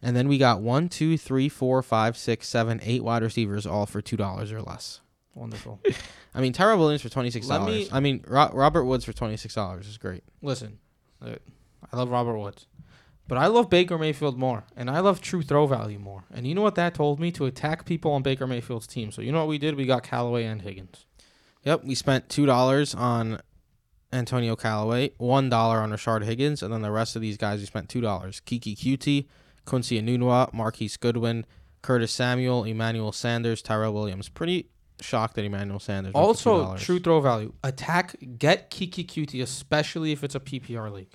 [0.00, 3.84] And then we got one, two, three, four, five, six, seven, eight wide receivers, all
[3.86, 5.00] for two dollars or less.
[5.34, 5.80] Wonderful.
[6.34, 7.66] I mean, Tyrell Williams for twenty six dollars.
[7.66, 10.22] me- I mean, Ro- Robert Woods for twenty six dollars is great.
[10.42, 10.78] Listen,
[11.24, 11.34] uh,
[11.92, 12.66] I love Robert Woods,
[13.26, 16.24] but I love Baker Mayfield more, and I love true throw value more.
[16.32, 19.10] And you know what that told me to attack people on Baker Mayfield's team.
[19.10, 19.74] So you know what we did?
[19.74, 21.06] We got Callaway and Higgins.
[21.64, 23.40] Yep, we spent two dollars on
[24.12, 27.66] Antonio Callaway, one dollar on Rashard Higgins, and then the rest of these guys we
[27.66, 28.40] spent two dollars.
[28.46, 29.26] Keke Coutee,
[29.68, 31.44] Quincy Enunwa, Marquise Goodwin,
[31.82, 34.28] Curtis Samuel, Emmanuel Sanders, Tyrell Williams.
[34.28, 36.12] Pretty shocked that Emmanuel Sanders.
[36.14, 36.78] Also, $2.
[36.78, 37.52] true throw value.
[37.62, 41.12] Attack, get Keke Coutee, especially if it's a PPR league.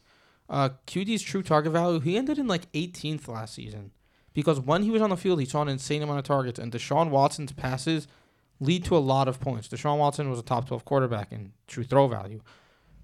[0.50, 3.92] Uh, QT's true target value, he ended in like 18th last season.
[4.34, 6.72] Because when he was on the field, he saw an insane amount of targets, and
[6.72, 8.08] Deshaun Watson's passes
[8.60, 9.68] lead to a lot of points.
[9.68, 12.42] Deshaun Watson was a top 12 quarterback in true throw value.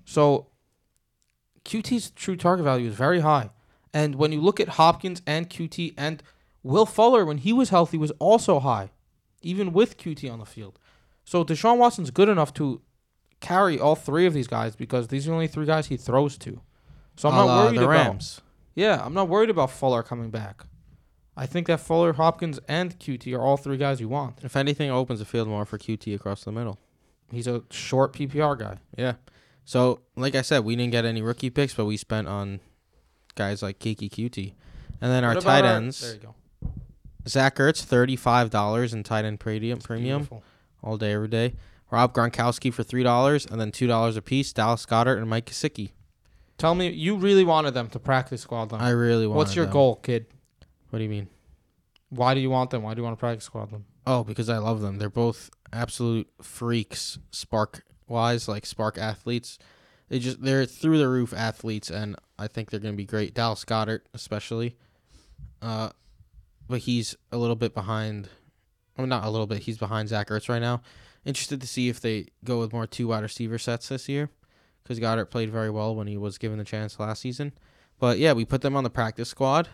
[0.05, 0.47] So,
[1.65, 3.49] QT's true target value is very high.
[3.93, 6.21] And when you look at Hopkins and QT and
[6.63, 8.91] Will Fuller, when he was healthy, was also high,
[9.41, 10.77] even with QT on the field.
[11.25, 12.81] So Deshaun Watson's good enough to
[13.39, 16.37] carry all three of these guys because these are the only three guys he throws
[16.39, 16.61] to.
[17.15, 17.89] So I'm not la worried the about.
[17.89, 18.41] Rams.
[18.75, 20.65] Yeah, I'm not worried about Fuller coming back.
[21.35, 24.39] I think that Fuller, Hopkins, and QT are all three guys you want.
[24.43, 26.77] If anything, opens the field more for QT across the middle.
[27.31, 28.77] He's a short PPR guy.
[28.97, 29.13] Yeah.
[29.63, 32.59] So, like I said, we didn't get any rookie picks, but we spent on
[33.39, 34.53] guys like Keke Coutee.
[35.01, 36.35] And then our tight our- ends, there you go.
[37.27, 40.27] Zach Ertz, $35 in tight end premium, premium
[40.83, 41.55] all day, every day.
[41.89, 45.91] Rob Gronkowski for $3, and then $2 a piece, Dallas Goedert and Mike Gesicki.
[46.57, 48.81] Tell me, you really wanted them to practice squad them.
[48.81, 50.25] I really want What's your goal, kid?
[50.89, 51.29] What do you mean?
[52.09, 52.83] Why do you want them?
[52.83, 53.85] Why do you want to practice squad them?
[54.05, 54.97] Oh, because I love them.
[54.97, 59.57] They're both absolute freaks, spark wise, like spark athletes.
[60.09, 63.33] They just they're through the roof athletes, and I think they're gonna be great.
[63.33, 64.77] Dallas Goedert, especially,
[65.61, 65.89] uh,
[66.67, 68.29] but he's a little bit behind.
[68.97, 69.59] Mean, not a little bit.
[69.59, 70.81] He's behind Zach Ertz right now.
[71.25, 74.29] Interested to see if they go with more two wide receiver sets this year,
[74.83, 77.53] because Goedert played very well when he was given the chance last season.
[77.99, 79.67] But yeah, we put them on the practice squad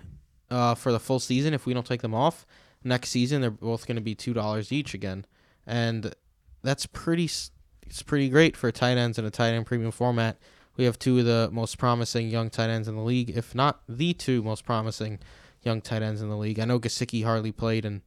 [0.50, 1.54] uh, for the full season.
[1.54, 2.46] If we don't take them off
[2.84, 5.26] next season, they're both going to be two dollars each again,
[5.66, 6.14] and
[6.64, 7.30] that's pretty.
[7.88, 10.38] It's pretty great for tight ends in a tight end premium format.
[10.78, 13.82] We have two of the most promising young tight ends in the league, if not
[13.88, 15.20] the two most promising
[15.62, 16.60] young tight ends in the league.
[16.60, 18.02] I know Gesicki hardly played, and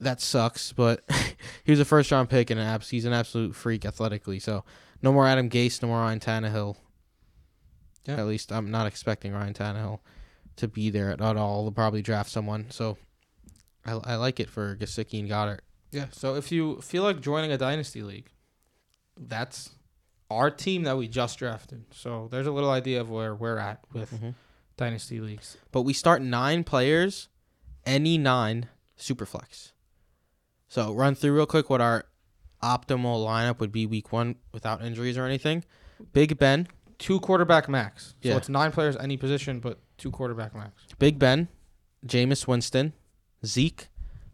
[0.00, 1.02] that sucks, but
[1.64, 4.38] he was a first round pick, and an abs- he's an absolute freak athletically.
[4.38, 4.64] So
[5.02, 6.76] no more Adam Gase, no more Ryan Tannehill.
[8.06, 8.16] Yeah.
[8.16, 10.00] At least I'm not expecting Ryan Tannehill
[10.56, 11.62] to be there at, all.
[11.62, 12.66] They'll probably draft someone.
[12.70, 12.96] So
[13.84, 15.60] I, I like it for Gesicki and Goedert.
[15.90, 16.06] Yeah.
[16.10, 18.30] So if you feel like joining a dynasty league,
[19.16, 19.70] that's
[20.30, 21.84] our team that we just drafted.
[21.92, 24.34] So there's a little idea of where we're at with Mhm.
[24.76, 25.56] dynasty leagues.
[25.72, 27.28] But we start nine players,
[27.86, 29.72] any nine superflex.
[30.68, 32.04] So run through real quick what our
[32.62, 35.64] optimal lineup would be week one without injuries or anything.
[36.12, 38.08] Big Ben, Two quarterback max.
[38.24, 38.36] So Yeah.
[38.38, 40.82] it's nine players any position, but two quarterback max.
[40.98, 41.46] Big Ben,
[42.04, 42.92] Jameis Winston,
[43.46, 43.88] Zeke,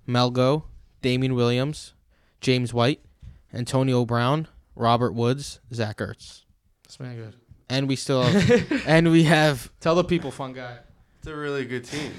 [0.08, 0.64] Melgo,
[1.02, 1.92] Damien Williams,
[2.40, 3.04] James White,
[3.52, 6.42] Antonio Brown, Robert Woods, Zach Ertz.
[6.84, 7.34] That's man good.
[7.68, 10.78] And we still have, and we have Tell the people, fun guy.
[11.18, 12.12] It's a really good team.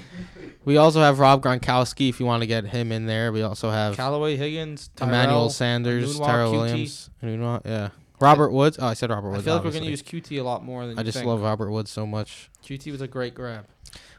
[0.64, 3.30] we also have Rob Gronkowski if you want to get him in there.
[3.30, 5.50] We also have Callaway Higgins, Emmanuel Tyrell.
[5.50, 6.58] Sanders, Enunwa, Tyrell QT.
[6.58, 7.88] Williams, Enunwa, yeah.
[8.18, 8.78] Robert Woods.
[8.80, 9.42] Oh, I said Robert Woods.
[9.42, 11.28] I feel like we're gonna use QT a lot more than I you just think.
[11.28, 12.50] love Robert Woods so much.
[12.64, 13.66] QT was a great grab.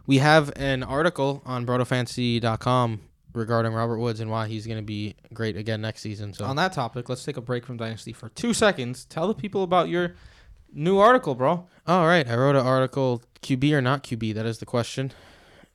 [0.05, 3.01] We have an article on brodofantasy.com
[3.37, 6.33] regarding Robert Woods and why he's going to be great again next season.
[6.33, 9.05] So On that topic, let's take a break from Dynasty for two seconds.
[9.05, 10.15] Tell the people about your
[10.73, 11.67] new article, bro.
[11.85, 15.11] All right, I wrote an article QB or not QB, that is the question.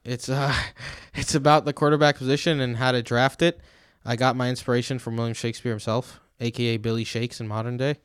[0.05, 0.53] It's uh
[1.14, 3.61] it's about the quarterback position and how to draft it.
[4.05, 7.96] I got my inspiration from William Shakespeare himself, aka Billy Shakes in modern day.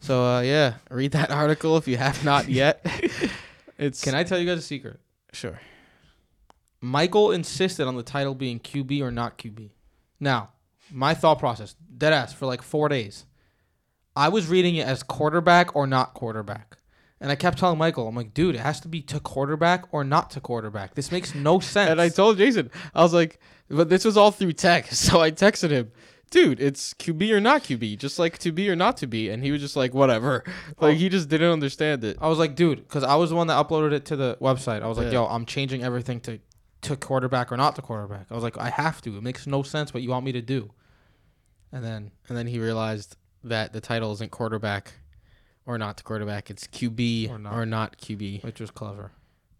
[0.00, 2.86] So uh yeah, read that article if you have not yet.
[3.78, 5.00] it's Can I tell you guys a secret?
[5.32, 5.60] sure.
[6.84, 9.70] Michael insisted on the title being QB or not QB.
[10.20, 10.50] Now,
[10.90, 13.24] my thought process, dead ass, for like four days.
[14.14, 16.76] I was reading it as quarterback or not quarterback.
[17.20, 20.04] And I kept telling Michael, I'm like, dude, it has to be to quarterback or
[20.04, 20.94] not to quarterback.
[20.94, 21.90] This makes no sense.
[21.90, 24.92] And I told Jason, I was like, but this was all through text.
[25.10, 25.90] So I texted him,
[26.30, 29.30] dude, it's QB or not QB, just like to be or not to be.
[29.30, 30.44] And he was just like, whatever.
[30.80, 32.18] Like he just didn't understand it.
[32.20, 34.82] I was like, dude, because I was the one that uploaded it to the website.
[34.82, 35.20] I was like, Yeah.
[35.20, 36.40] yo, I'm changing everything to
[36.84, 38.26] to quarterback or not to quarterback.
[38.30, 39.16] I was like, I have to.
[39.16, 40.70] It makes no sense what you want me to do.
[41.72, 44.92] And then And then he realized that the title isn't quarterback
[45.66, 46.50] or not to quarterback.
[46.50, 47.68] It's QB Or or not.
[47.68, 48.44] not, QB.
[48.44, 49.12] which was clever.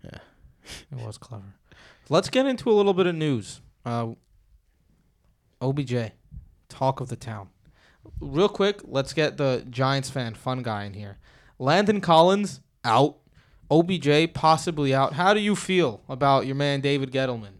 [0.02, 0.18] Yeah.
[0.92, 1.54] it was clever.
[2.08, 3.60] Let's get into a little bit of news.
[3.84, 4.12] Uh,
[5.60, 6.12] OBJ,
[6.68, 7.48] talk of the town.
[8.20, 11.18] Real quick, let's get the Giants fan fun guy in here.
[11.58, 13.16] Landon Collins out.
[13.70, 15.14] OBJ possibly out.
[15.14, 17.54] How do you feel about your man David Gettleman?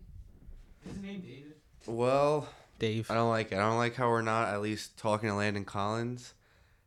[0.86, 1.54] His name David?
[1.86, 3.10] Well, Dave.
[3.10, 3.56] I don't like it.
[3.56, 6.34] I don't like how we're not at least talking to Landon Collins,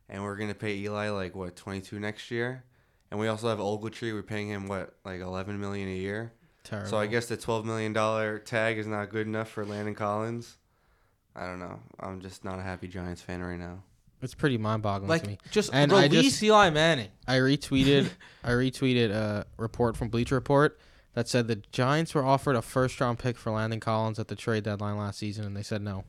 [0.08, 2.64] and we're gonna pay Eli like what twenty two next year,
[3.10, 4.12] and we also have Ogletree.
[4.12, 6.32] We're paying him what like eleven million a year.
[6.64, 6.90] Terrible.
[6.90, 10.56] So I guess the twelve million dollar tag is not good enough for Landon Collins.
[11.34, 11.80] I don't know.
[12.00, 13.82] I'm just not a happy Giants fan right now.
[14.22, 15.38] It's pretty mind boggling Like, to me.
[15.50, 17.08] just And I release just- Eli Manning.
[17.26, 18.10] I retweeted
[18.44, 20.78] I retweeted a report from Bleacher Report
[21.14, 24.36] that said the Giants were offered a first round pick for Landon Collins at the
[24.36, 26.04] trade deadline last season and they said no.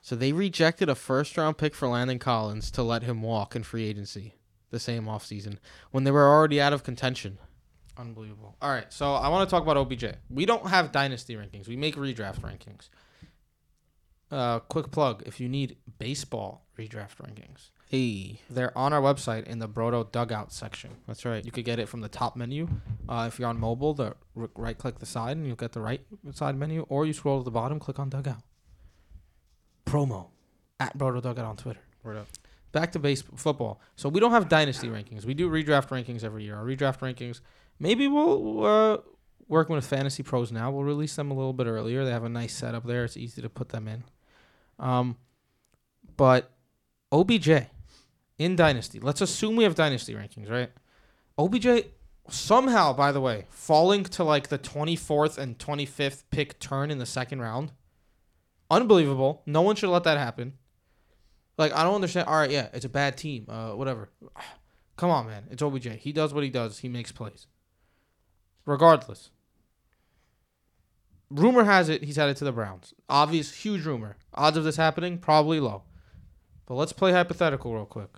[0.00, 3.62] So they rejected a first round pick for Landon Collins to let him walk in
[3.62, 4.34] free agency
[4.70, 5.58] the same offseason
[5.90, 7.38] when they were already out of contention.
[7.98, 8.56] Unbelievable.
[8.62, 10.14] All right, so I want to talk about OBJ.
[10.30, 11.68] We don't have dynasty rankings.
[11.68, 12.88] We make redraft rankings.
[14.32, 19.58] Uh, quick plug: if you need baseball redraft rankings, Hey, they're on our website in
[19.58, 20.92] the Brodo Dugout section.
[21.06, 21.44] that's right.
[21.44, 22.66] You could get it from the top menu.
[23.06, 25.82] Uh, if you're on mobile, the r- right click the side and you'll get the
[25.82, 26.00] right
[26.32, 28.40] side menu, or you scroll to the bottom, click on Dugout.
[29.84, 30.28] Promo
[30.80, 31.80] at Brodo Dugout on Twitter.
[32.02, 32.28] Word up.
[32.72, 33.80] Back to base football.
[33.96, 35.26] So we don't have dynasty rankings.
[35.26, 36.56] We do redraft rankings every year.
[36.56, 37.40] Our redraft rankings.
[37.78, 38.96] Maybe we'll uh,
[39.48, 40.70] working with Fantasy Pros now.
[40.70, 42.04] We'll release them a little bit earlier.
[42.06, 43.04] They have a nice setup there.
[43.04, 44.04] It's easy to put them in.
[44.82, 45.16] Um,
[46.16, 46.50] but
[47.10, 47.48] OBJ
[48.38, 49.00] in dynasty.
[49.00, 50.70] Let's assume we have dynasty rankings, right?
[51.38, 51.86] OBJ
[52.28, 57.06] somehow, by the way, falling to like the 24th and 25th pick turn in the
[57.06, 57.72] second round.
[58.70, 59.42] Unbelievable.
[59.46, 60.54] No one should let that happen.
[61.58, 62.28] Like I don't understand.
[62.28, 63.46] All right, yeah, it's a bad team.
[63.48, 64.10] Uh, whatever.
[64.96, 65.44] Come on, man.
[65.50, 65.88] It's OBJ.
[66.00, 66.78] He does what he does.
[66.78, 67.46] He makes plays.
[68.66, 69.30] Regardless.
[71.32, 72.92] Rumor has it he's headed to the Browns.
[73.08, 74.16] Obvious, huge rumor.
[74.34, 75.82] Odds of this happening probably low.
[76.66, 78.10] But let's play hypothetical real quick,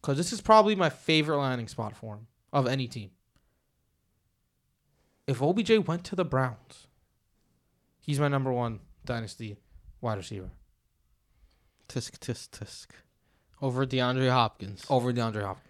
[0.00, 3.10] because this is probably my favorite landing spot for him of any team.
[5.26, 6.88] If OBJ went to the Browns,
[8.00, 9.56] he's my number one dynasty
[10.00, 10.50] wide receiver
[11.88, 12.86] Tisk tisk tisk.
[13.60, 14.84] Over DeAndre Hopkins.
[14.88, 15.68] over DeAndre Hopkins.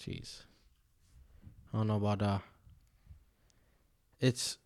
[0.00, 0.42] Jeez.
[1.72, 2.42] I don't know about that.
[4.20, 4.58] it's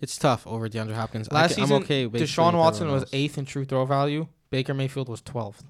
[0.00, 1.28] it's tough over DeAndre Hopkins.
[1.30, 4.28] I Last I'm season, okay basically Deshaun with Watson was eighth in true throw value.
[4.50, 5.64] Baker Mayfield was twelfth.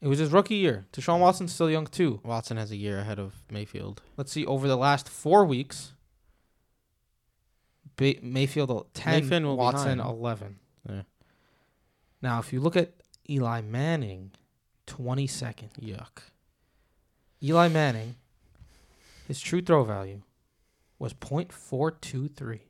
[0.00, 0.86] It was his rookie year.
[0.92, 2.20] Deshaun Watson's still young too.
[2.24, 4.02] Watson has a year ahead of Mayfield.
[4.16, 5.92] Let's see over the last four weeks.
[8.00, 10.58] Mayfield uh, ten, Mayfield Watson eleven.
[10.88, 11.02] Yeah.
[12.20, 12.92] Now, if you look at
[13.28, 14.32] Eli Manning,
[14.86, 15.78] 22nd.
[15.80, 16.22] Yuck.
[17.42, 18.16] Eli Manning,
[19.26, 20.22] his true throw value
[21.02, 22.60] was .423.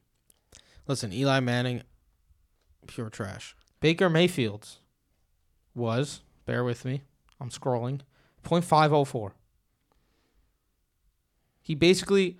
[0.87, 1.83] Listen, Eli Manning,
[2.87, 3.55] pure trash.
[3.81, 4.81] Baker Mayfield's
[5.75, 7.03] was, bear with me,
[7.39, 8.01] I'm scrolling,
[8.43, 9.33] .504.
[11.61, 12.39] He basically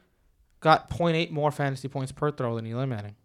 [0.61, 3.17] got 0.8 more fantasy points per throw than Eli Manning.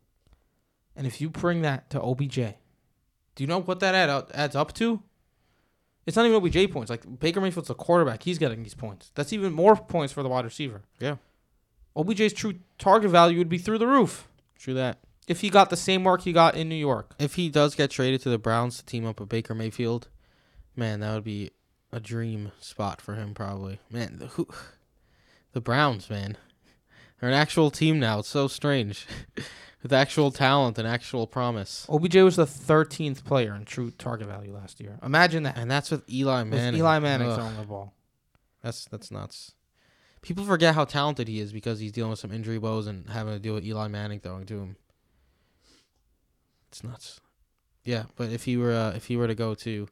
[0.93, 4.73] And if you bring that to OBJ, do you know what that add, adds up
[4.73, 5.01] to?
[6.05, 6.89] It's not even OBJ points.
[6.89, 8.23] Like Baker Mayfield's a quarterback.
[8.23, 9.11] He's getting these points.
[9.15, 10.81] That's even more points for the wide receiver.
[10.99, 11.15] Yeah.
[11.97, 14.27] OBJ's true target value would be through the roof
[14.59, 14.99] True that.
[15.27, 17.15] if he got the same work he got in New York.
[17.19, 20.07] If he does get traded to the Browns to team up with Baker Mayfield,
[20.75, 21.51] man, that would be
[21.91, 23.79] a dream spot for him probably.
[23.89, 24.47] Man, the, who,
[25.53, 26.37] the Browns, man,
[27.19, 28.19] they're an actual team now.
[28.19, 29.07] It's so strange,
[29.81, 31.85] with actual talent and actual promise.
[31.89, 34.99] OBJ was the 13th player in true target value last year.
[35.01, 35.57] Imagine that.
[35.57, 36.73] And that's with Eli Manning.
[36.73, 37.93] With Eli Manning throwing the ball.
[38.61, 39.53] that's that's nuts.
[40.27, 43.31] People forget how talented he is because he's dealing with some injury woes and having
[43.31, 44.75] to deal with Eli Manning throwing to him.
[46.67, 47.21] It's nuts.
[47.85, 49.87] Yeah, but if he were uh, if he were to go to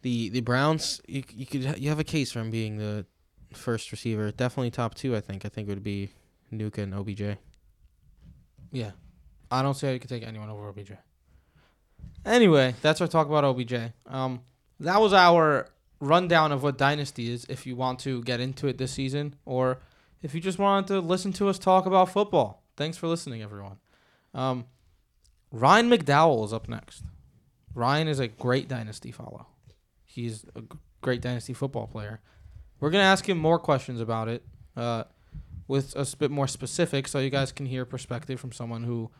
[0.00, 3.04] the the Browns, you you could you have a case for him being the
[3.52, 4.30] first receiver.
[4.30, 5.14] Definitely top two.
[5.14, 5.44] I think.
[5.44, 6.08] I think it would be
[6.50, 7.36] Nuka and OBJ.
[8.72, 8.92] Yeah.
[9.50, 10.92] I don't see how you could take anyone over OBJ.
[12.24, 13.74] Anyway, that's our talk about OBJ.
[14.06, 14.40] Um,
[14.80, 15.68] that was our
[16.02, 19.78] rundown of what Dynasty is if you want to get into it this season or
[20.20, 22.62] if you just wanted to listen to us talk about football.
[22.76, 23.76] Thanks for listening, everyone.
[24.34, 24.66] Um,
[25.52, 27.04] Ryan McDowell is up next.
[27.74, 29.46] Ryan is a great Dynasty follow.
[30.04, 30.62] He's a
[31.00, 32.20] great Dynasty football player.
[32.80, 34.42] We're going to ask him more questions about it
[34.76, 35.04] uh,
[35.68, 39.10] with a bit more specific so you guys can hear perspective from someone who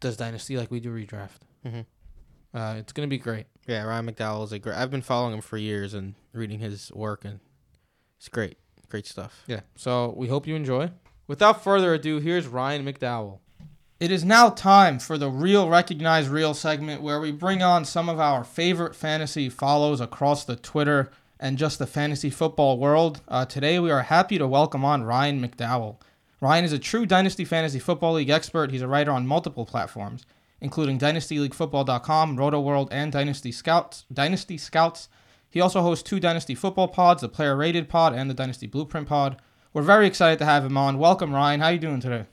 [0.00, 1.40] does Dynasty like we do redraft.
[1.66, 1.84] Mhm.
[2.54, 3.46] Uh, it's going to be great.
[3.66, 4.76] Yeah, Ryan McDowell is a great.
[4.76, 7.40] I've been following him for years and reading his work, and
[8.18, 8.58] it's great.
[8.88, 9.42] Great stuff.
[9.46, 9.60] Yeah.
[9.76, 10.90] So we hope you enjoy.
[11.26, 13.38] Without further ado, here's Ryan McDowell.
[13.98, 18.08] It is now time for the Real Recognize Real segment where we bring on some
[18.08, 23.22] of our favorite fantasy follows across the Twitter and just the fantasy football world.
[23.28, 25.96] Uh, today we are happy to welcome on Ryan McDowell.
[26.40, 28.70] Ryan is a true Dynasty Fantasy Football League expert.
[28.70, 30.26] He's a writer on multiple platforms,
[30.64, 34.06] including DynastyLeagueFootball.com, Roto World, and Dynasty Scouts.
[34.10, 35.10] Dynasty Scouts.
[35.50, 39.06] He also hosts two Dynasty Football pods, the Player Rated Pod and the Dynasty Blueprint
[39.06, 39.40] Pod.
[39.74, 40.98] We're very excited to have him on.
[40.98, 41.60] Welcome, Ryan.
[41.60, 42.24] How are you doing today?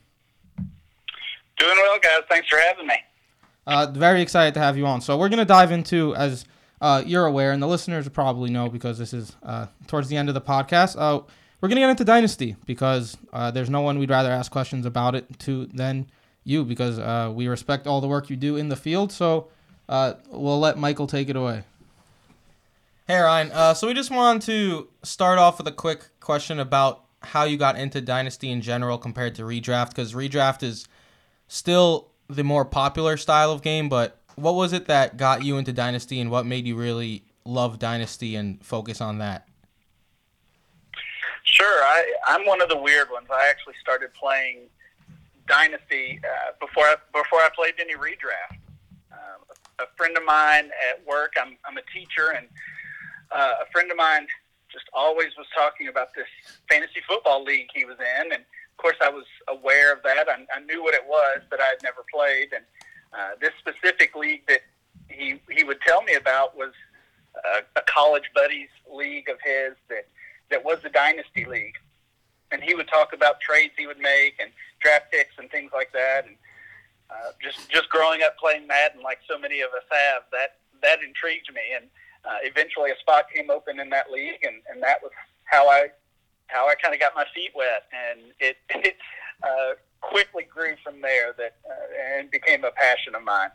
[0.58, 2.22] Doing well, guys.
[2.30, 2.96] Thanks for having me.
[3.68, 5.02] Uh, very excited to have you on.
[5.02, 6.46] So we're gonna dive into, as
[6.80, 10.30] uh, you're aware, and the listeners probably know because this is uh, towards the end
[10.30, 10.96] of the podcast.
[10.98, 11.22] Uh,
[11.60, 15.16] we're gonna get into Dynasty because uh, there's no one we'd rather ask questions about
[15.16, 16.08] it to than
[16.44, 19.12] you because uh, we respect all the work you do in the field.
[19.12, 19.48] So
[19.88, 21.64] uh, we'll let Michael take it away.
[23.08, 27.04] Hey Ryan, uh, so we just wanted to start off with a quick question about
[27.24, 30.88] how you got into Dynasty in general compared to Redraft, because Redraft is
[31.48, 33.90] still the more popular style of game.
[33.90, 37.80] But what was it that got you into Dynasty, and what made you really love
[37.80, 39.48] Dynasty and focus on that?
[41.44, 43.28] Sure, I, I'm one of the weird ones.
[43.30, 44.70] I actually started playing
[45.52, 48.58] Dynasty uh, before I, before I played any redraft.
[49.12, 49.44] Um,
[49.80, 52.48] a friend of mine at work, I'm, I'm a teacher, and
[53.32, 54.28] uh, a friend of mine
[54.72, 56.28] just always was talking about this
[56.70, 60.30] fantasy football league he was in, and of course I was aware of that.
[60.30, 62.54] I, I knew what it was, but I had never played.
[62.56, 62.64] And
[63.14, 64.62] uh, this specific league that
[65.10, 66.72] he he would tell me about was
[67.36, 70.08] uh, a college buddies league of his that
[70.50, 71.76] that was the dynasty league,
[72.52, 75.92] and he would talk about trades he would make and draft picks and things like
[75.94, 76.26] that.
[76.26, 76.36] And
[77.10, 81.04] uh, just just growing up playing Madden, like so many of us have, that that
[81.04, 81.62] intrigued me.
[81.76, 81.86] And
[82.26, 85.12] uh, eventually, a spot came open in that league, and, and that was
[85.46, 85.90] how I
[86.48, 88.98] how I kind of got my feet wet, and it, it
[89.44, 91.34] uh, quickly grew from there.
[91.38, 93.50] That uh, and became a passion of mine.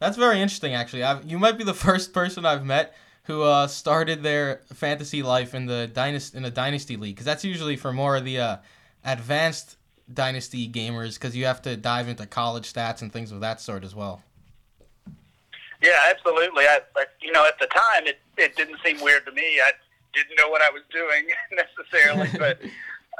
[0.00, 1.04] That's very interesting, actually.
[1.04, 5.54] I've, you might be the first person I've met who uh, started their fantasy life
[5.54, 8.56] in the dynasty in a dynasty league, because that's usually for more of the uh,
[9.04, 9.76] advanced
[10.12, 13.84] dynasty gamers, because you have to dive into college stats and things of that sort
[13.84, 14.22] as well.
[15.82, 16.64] Yeah, absolutely.
[16.64, 19.60] I, I you know, at the time, it it didn't seem weird to me.
[19.60, 19.72] I
[20.12, 22.60] didn't know what I was doing necessarily, but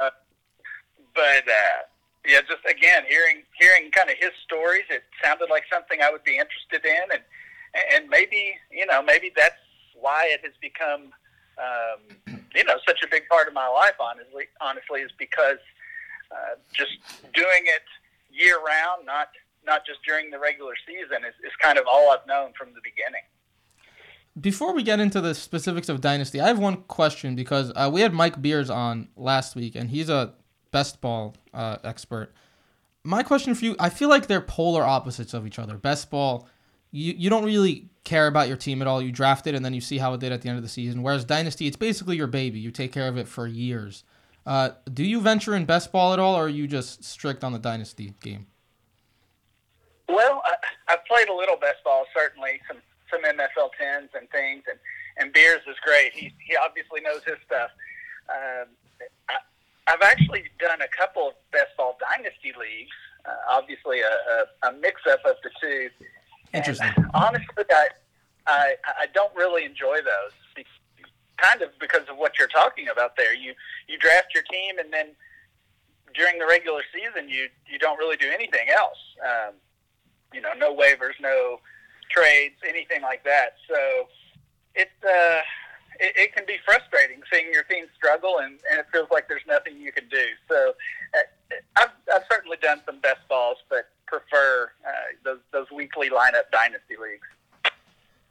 [0.01, 0.09] uh,
[1.13, 1.77] but uh,
[2.25, 6.23] yeah, just again hearing hearing kind of his stories, it sounded like something I would
[6.23, 7.23] be interested in, and
[7.93, 9.64] and maybe you know maybe that's
[9.99, 11.13] why it has become
[11.57, 13.95] um, you know such a big part of my life.
[13.99, 15.59] Honestly, honestly, is because
[16.31, 16.91] uh, just
[17.33, 17.83] doing it
[18.31, 19.29] year round, not
[19.65, 22.81] not just during the regular season, is, is kind of all I've known from the
[22.83, 23.23] beginning.
[24.39, 28.01] Before we get into the specifics of Dynasty, I have one question because uh, we
[28.01, 30.33] had Mike Beers on last week, and he's a
[30.71, 32.33] best ball uh, expert.
[33.03, 35.77] My question for you I feel like they're polar opposites of each other.
[35.77, 36.49] Best ball,
[36.91, 39.01] you, you don't really care about your team at all.
[39.01, 40.69] You draft it, and then you see how it did at the end of the
[40.69, 41.03] season.
[41.03, 42.59] Whereas Dynasty, it's basically your baby.
[42.59, 44.03] You take care of it for years.
[44.45, 47.51] Uh, do you venture in best ball at all, or are you just strict on
[47.51, 48.45] the Dynasty game?
[50.07, 52.77] Well, I, I've played a little best ball, certainly some
[53.11, 54.79] some MFL tens and things, and
[55.17, 56.13] and Beers is great.
[56.13, 57.71] He he obviously knows his stuff.
[58.29, 58.67] Um,
[59.29, 59.37] I,
[59.87, 62.95] I've actually done a couple of best ball dynasty leagues.
[63.25, 64.05] Uh, obviously, a,
[64.65, 65.89] a, a mix up of the two.
[66.53, 66.91] Interesting.
[66.95, 67.87] And honestly, I,
[68.47, 70.31] I I don't really enjoy those.
[71.37, 73.35] Kind of because of what you're talking about there.
[73.35, 73.53] You
[73.87, 75.07] you draft your team, and then
[76.13, 78.97] during the regular season, you you don't really do anything else.
[79.21, 79.55] Um,
[80.33, 81.59] you know, no waivers, no
[82.09, 83.55] trades, anything like that.
[83.67, 84.07] So
[84.75, 85.41] it's uh,
[85.99, 89.45] it, it can be frustrating seeing your team struggle, and, and it feels like there's
[89.47, 90.25] nothing you can do.
[90.47, 90.73] So
[91.13, 95.67] uh, I've I've certainly done some best balls, but prefer uh, those
[96.09, 97.27] lineup dynasty leagues.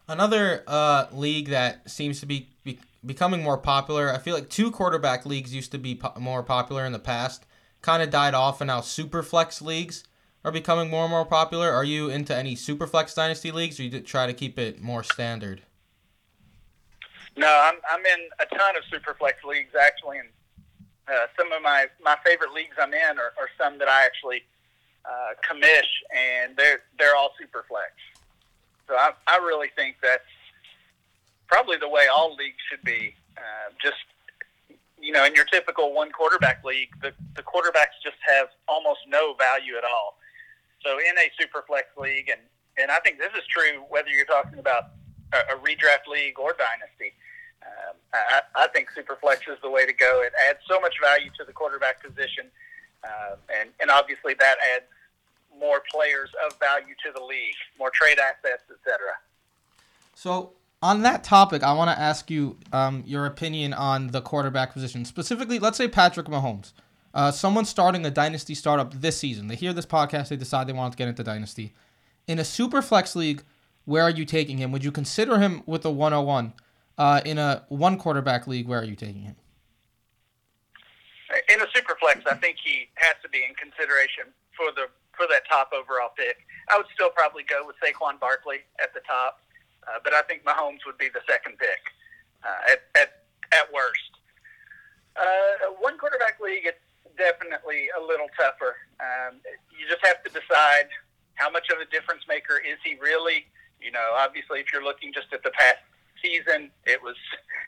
[0.07, 4.13] Another uh, league that seems to be, be becoming more popular.
[4.13, 7.47] I feel like two quarterback leagues used to be po- more popular in the past,
[7.81, 10.05] kind of died off, and now super flex leagues
[10.45, 11.71] are becoming more and more popular.
[11.71, 15.03] Are you into any super flex dynasty leagues, or you try to keep it more
[15.03, 15.63] standard?
[17.37, 20.29] No, I'm I'm in a ton of super flex leagues actually, and
[21.09, 24.43] uh, some of my my favorite leagues I'm in are, are some that I actually
[25.05, 27.93] uh, commish, and they're they're all superflex.
[28.89, 30.23] So I I really think that's
[31.47, 33.15] probably the way all leagues should be.
[33.37, 33.97] Uh, just
[35.01, 39.35] you know, in your typical one quarterback league, the the quarterbacks just have almost no
[39.35, 40.17] value at all.
[40.85, 42.41] So in a superflex league, and
[42.79, 44.91] and I think this is true whether you're talking about
[45.33, 47.13] a, a redraft league or dynasty.
[47.65, 50.23] Um, I, I think superflex is the way to go.
[50.23, 52.53] It adds so much value to the quarterback position,
[53.05, 54.87] um, and and obviously that adds
[55.59, 58.99] more players of value to the league, more trade assets, etc.
[60.15, 60.53] So
[60.83, 65.05] on that topic, I want to ask you um, your opinion on the quarterback position.
[65.05, 66.73] Specifically, let's say Patrick Mahomes.
[67.15, 69.47] Uh, someone starting a dynasty startup this season.
[69.47, 71.73] They hear this podcast, they decide they want to get into dynasty.
[72.27, 73.45] In a super flex league,
[73.85, 74.73] where are you taking him?
[74.73, 76.53] Would you consider him with a 101?
[76.97, 79.37] Uh, in a one quarterback league, where are you taking him?
[81.49, 85.47] In a superflex, I think he has to be in consideration for the for that
[85.49, 86.43] top overall pick.
[86.69, 89.41] I would still probably go with Saquon Barkley at the top,
[89.87, 91.81] uh, but I think Mahomes would be the second pick
[92.43, 94.13] uh, at, at at worst.
[95.17, 96.83] Uh, one quarterback league, it's
[97.17, 98.77] definitely a little tougher.
[98.99, 99.39] Um,
[99.71, 100.91] you just have to decide
[101.35, 103.47] how much of a difference maker is he really.
[103.81, 105.81] You know, obviously, if you're looking just at the past
[106.23, 107.17] season, it was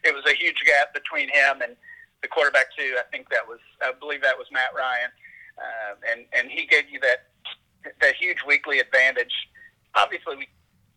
[0.05, 1.77] it was a huge gap between him and
[2.37, 2.97] quarterback too.
[3.01, 5.11] I think that was I believe that was Matt Ryan,
[5.57, 7.33] um, and and he gave you that
[8.01, 9.33] that huge weekly advantage.
[9.95, 10.49] Obviously, we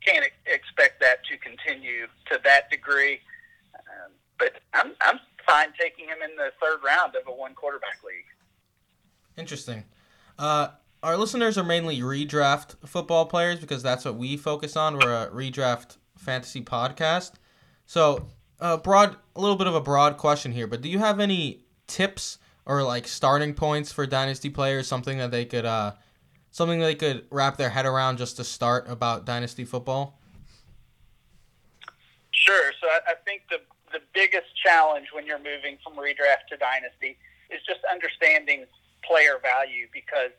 [0.06, 3.22] can't ex- expect that to continue to that degree,
[3.74, 8.04] um, but I'm I'm fine taking him in the third round of a one quarterback
[8.04, 8.28] league.
[9.38, 9.86] Interesting.
[10.38, 10.70] Uh,
[11.02, 14.98] our listeners are mainly redraft football players because that's what we focus on.
[14.98, 17.34] We're a redraft fantasy podcast.
[17.86, 18.28] So,
[18.62, 21.64] uh, broad, a little bit of a broad question here, but do you have any
[21.88, 24.88] tips or like starting points for dynasty players?
[24.88, 25.93] Something that they could, uh,
[26.51, 30.20] something they could wrap their head around just to start about dynasty football.
[32.32, 32.72] Sure.
[32.82, 33.60] So I, I think the
[33.91, 37.18] the biggest challenge when you're moving from redraft to dynasty
[37.49, 38.66] is just understanding
[39.03, 40.32] player value because,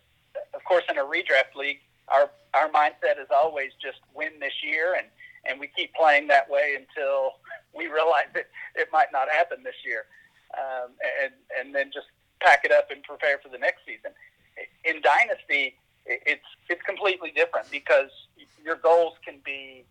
[0.55, 4.95] of course, in a redraft league, our our mindset is always just win this year,
[4.95, 5.07] and
[5.45, 7.33] and we keep playing that way until
[7.75, 10.07] we realize that it might not happen this year,
[10.57, 10.91] um,
[11.23, 12.07] and and then just
[12.41, 14.13] pack it up and prepare for the next season.
[14.85, 18.11] In dynasty, it's it's completely different because
[18.65, 19.85] your goals can be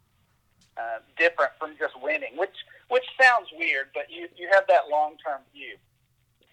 [0.77, 2.55] uh, different from just winning, which
[2.89, 5.77] which sounds weird, but you you have that long term view,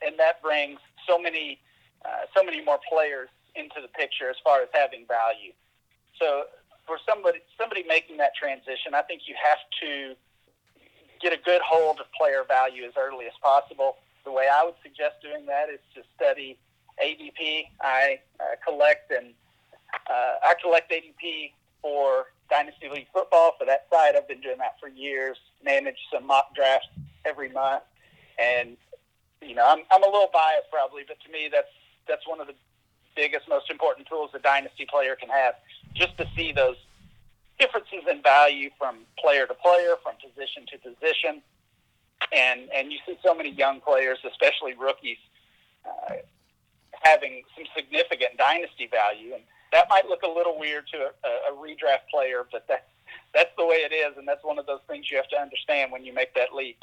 [0.05, 1.59] and that brings so many
[2.05, 5.53] uh, so many more players into the picture as far as having value.
[6.19, 6.45] So
[6.87, 10.15] for somebody somebody making that transition, I think you have to
[11.21, 13.97] get a good hold of player value as early as possible.
[14.25, 16.59] The way I would suggest doing that is to study
[17.03, 17.69] ADP.
[17.81, 19.35] I uh, collect and
[20.11, 21.53] uh, I collect ADP
[21.83, 24.15] for Dynasty League football for that side.
[24.17, 25.37] I've been doing that for years.
[25.65, 26.89] Manage some mock drafts
[27.25, 27.83] every month,
[28.39, 28.77] and
[29.43, 31.71] you know I'm I'm a little biased probably, but to me that's
[32.09, 32.55] that's one of the
[33.17, 35.55] biggest, most important tools a dynasty player can have.
[35.95, 36.77] Just to see those
[37.59, 41.43] differences in value from player to player, from position to position,
[42.33, 45.19] and and you see so many young players, especially rookies,
[45.85, 46.15] uh,
[47.03, 49.43] having some significant dynasty value, and
[49.73, 52.89] that might look a little weird to a, a redraft player, but that's
[53.35, 55.93] that's the way it is, and that's one of those things you have to understand
[55.93, 56.79] when you make that leap.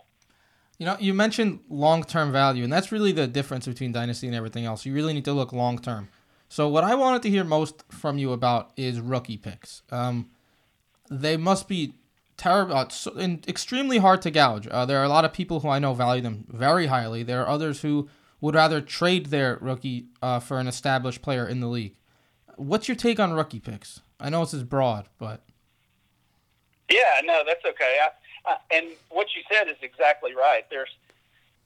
[0.78, 4.36] You know, you mentioned long term value, and that's really the difference between dynasty and
[4.36, 4.86] everything else.
[4.86, 6.10] You really need to look long term.
[6.50, 9.82] So, what I wanted to hear most from you about is rookie picks.
[9.92, 10.30] Um,
[11.22, 11.94] they must be
[12.38, 14.68] terrible, uh, so, and extremely hard to gouge.
[14.68, 17.24] Uh, there are a lot of people who I know value them very highly.
[17.24, 18.10] There are others who
[18.42, 21.96] would rather trade their rookie uh, for an established player in the league.
[22.56, 24.02] What's your take on rookie picks?
[24.20, 25.42] I know this is broad, but
[26.90, 28.00] yeah, no, that's okay.
[28.02, 30.66] I, uh, and what you said is exactly right.
[30.70, 30.90] There's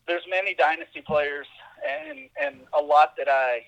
[0.07, 1.47] there's many dynasty players
[1.87, 3.63] and and a lot that I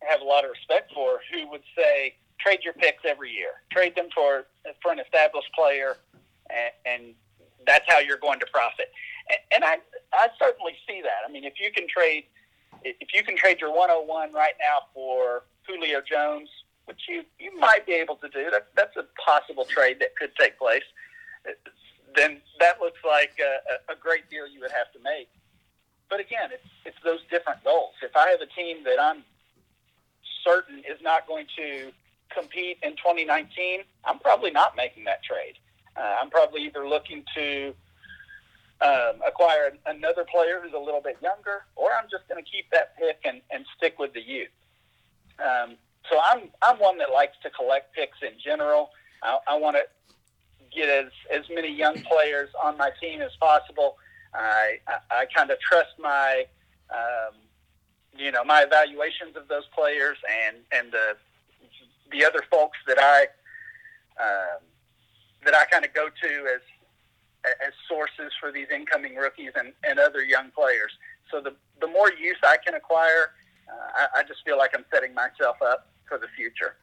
[0.00, 3.94] have a lot of respect for who would say trade your picks every year, trade
[3.94, 4.46] them for
[4.82, 5.96] for an established player,
[6.48, 7.14] and, and
[7.66, 8.90] that's how you're going to profit.
[9.28, 9.78] And, and I
[10.12, 11.28] I certainly see that.
[11.28, 12.24] I mean, if you can trade
[12.82, 16.48] if you can trade your 101 right now for Julio Jones
[16.90, 18.50] which you, you might be able to do.
[18.50, 20.82] That, that's a possible trade that could take place.
[22.16, 25.28] Then that looks like a, a great deal you would have to make.
[26.08, 27.94] But again, it's, it's those different goals.
[28.02, 29.22] If I have a team that I'm
[30.42, 31.92] certain is not going to
[32.34, 35.54] compete in 2019, I'm probably not making that trade.
[35.96, 37.74] Uh, I'm probably either looking to
[38.80, 42.70] um, acquire another player who's a little bit younger, or I'm just going to keep
[42.70, 44.48] that pick and, and stick with the youth.
[45.38, 45.76] Um,
[46.10, 48.90] so I'm I'm one that likes to collect picks in general.
[49.22, 49.82] I, I want to
[50.74, 53.96] get as as many young players on my team as possible.
[54.34, 56.46] I I, I kind of trust my
[56.90, 57.34] um,
[58.16, 60.16] you know my evaluations of those players
[60.46, 61.16] and and the
[62.10, 63.26] the other folks that I
[64.22, 64.60] um,
[65.44, 66.60] that I kind of go to as
[67.44, 70.92] as sources for these incoming rookies and, and other young players.
[71.30, 73.32] So the the more use I can acquire,
[73.68, 76.76] uh, I, I just feel like I'm setting myself up for the future.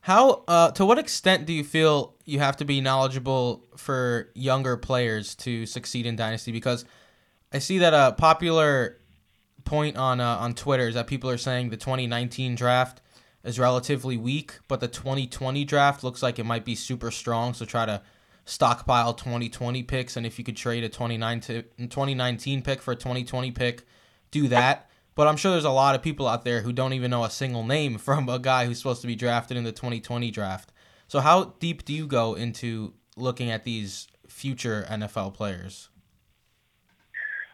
[0.00, 4.76] How uh, to what extent do you feel you have to be knowledgeable for younger
[4.76, 6.50] players to succeed in dynasty?
[6.50, 6.84] Because
[7.52, 8.98] I see that a popular
[9.64, 13.01] point on uh, on Twitter is that people are saying the 2019 draft
[13.44, 17.54] is relatively weak, but the 2020 draft looks like it might be super strong.
[17.54, 18.02] So try to
[18.44, 23.84] stockpile 2020 picks, and if you could trade a 2019 pick for a 2020 pick,
[24.30, 24.88] do that.
[25.14, 27.30] But I'm sure there's a lot of people out there who don't even know a
[27.30, 30.72] single name from a guy who's supposed to be drafted in the 2020 draft.
[31.08, 35.90] So how deep do you go into looking at these future NFL players?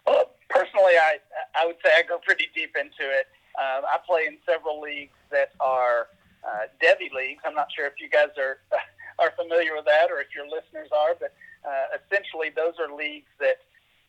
[0.07, 1.18] Well, personally, I
[1.61, 3.26] I would say I go pretty deep into it.
[3.59, 6.06] Um, I play in several leagues that are
[6.46, 7.42] uh, Devy leagues.
[7.44, 8.59] I'm not sure if you guys are
[9.18, 11.34] are familiar with that or if your listeners are, but
[11.66, 13.59] uh, essentially those are leagues that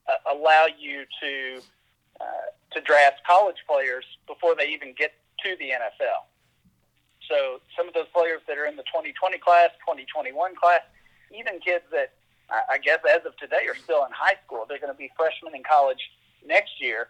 [0.05, 1.61] uh, allow you to
[2.21, 6.29] uh, to draft college players before they even get to the NFL.
[7.27, 10.81] So some of those players that are in the 2020 class, 2021 class,
[11.33, 12.13] even kids that
[12.49, 15.53] I guess as of today are still in high school, they're going to be freshmen
[15.53, 16.01] in college
[16.45, 17.09] next year.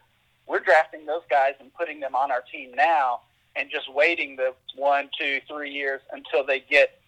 [0.50, 3.22] We're drafting those guys and putting them on our team now
[3.56, 7.00] and just waiting the one, two, three years until they get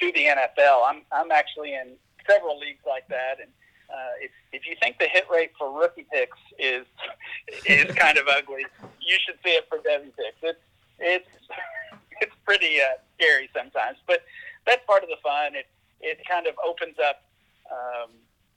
[0.00, 0.80] to the NFL.
[0.86, 1.92] I'm, I'm actually in
[2.28, 3.50] several leagues like that, and
[3.90, 6.86] uh, if if you think the hit rate for rookie picks is
[7.66, 8.64] is kind of ugly,
[9.00, 10.40] you should see it for Devy picks.
[10.42, 10.58] It's
[10.98, 11.28] it's
[12.20, 14.24] it's pretty uh, scary sometimes, but
[14.66, 15.54] that's part of the fun.
[15.54, 15.66] It
[16.00, 17.24] it kind of opens up,
[17.70, 18.10] um,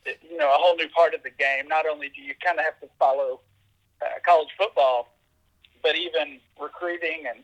[0.05, 1.67] you know, a whole new part of the game.
[1.67, 3.39] Not only do you kind of have to follow
[4.01, 5.13] uh, college football,
[5.83, 7.43] but even recruiting and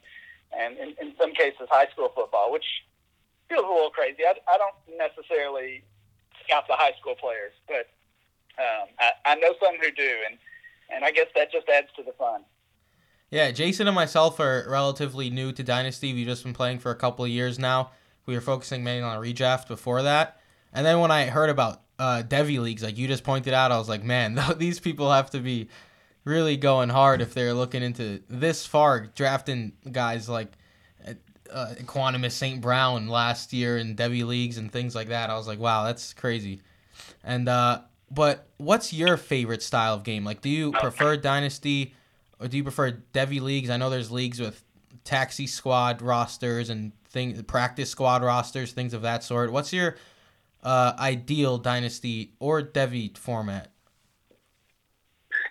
[0.57, 2.65] and in, in some cases high school football, which
[3.49, 4.23] feels a little crazy.
[4.25, 5.83] I, I don't necessarily
[6.43, 7.89] scout the high school players, but
[8.57, 10.37] um, I, I know some who do, and
[10.89, 12.41] and I guess that just adds to the fun.
[13.29, 16.13] Yeah, Jason and myself are relatively new to Dynasty.
[16.13, 17.91] We've just been playing for a couple of years now.
[18.25, 20.39] We were focusing mainly on redraft before that,
[20.73, 23.77] and then when I heard about uh, Devy leagues, like you just pointed out, I
[23.77, 25.69] was like, man, these people have to be
[26.27, 30.51] really going hard if they're looking into this far, drafting guys like
[31.51, 32.61] uh, Equanimeous St.
[32.61, 35.29] Brown last year in Devy leagues and things like that.
[35.29, 36.61] I was like, wow, that's crazy.
[37.23, 40.23] And uh, but what's your favorite style of game?
[40.23, 41.95] Like, do you prefer Dynasty
[42.39, 43.69] or do you prefer Devy leagues?
[43.69, 44.63] I know there's leagues with
[45.03, 49.51] taxi squad rosters and thing practice squad rosters, things of that sort.
[49.51, 49.95] What's your
[50.63, 53.71] uh, ideal Dynasty or Devy format?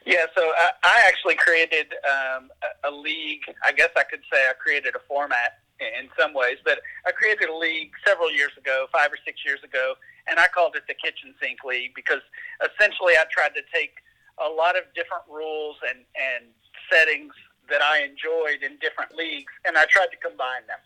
[0.07, 3.43] Yeah, so I, I actually created um, a, a league.
[3.67, 7.51] I guess I could say I created a format in some ways, but I created
[7.51, 9.95] a league several years ago, five or six years ago,
[10.31, 12.23] and I called it the Kitchen Sink League because
[12.63, 13.99] essentially I tried to take
[14.39, 16.55] a lot of different rules and, and
[16.87, 17.35] settings
[17.69, 20.79] that I enjoyed in different leagues, and I tried to combine them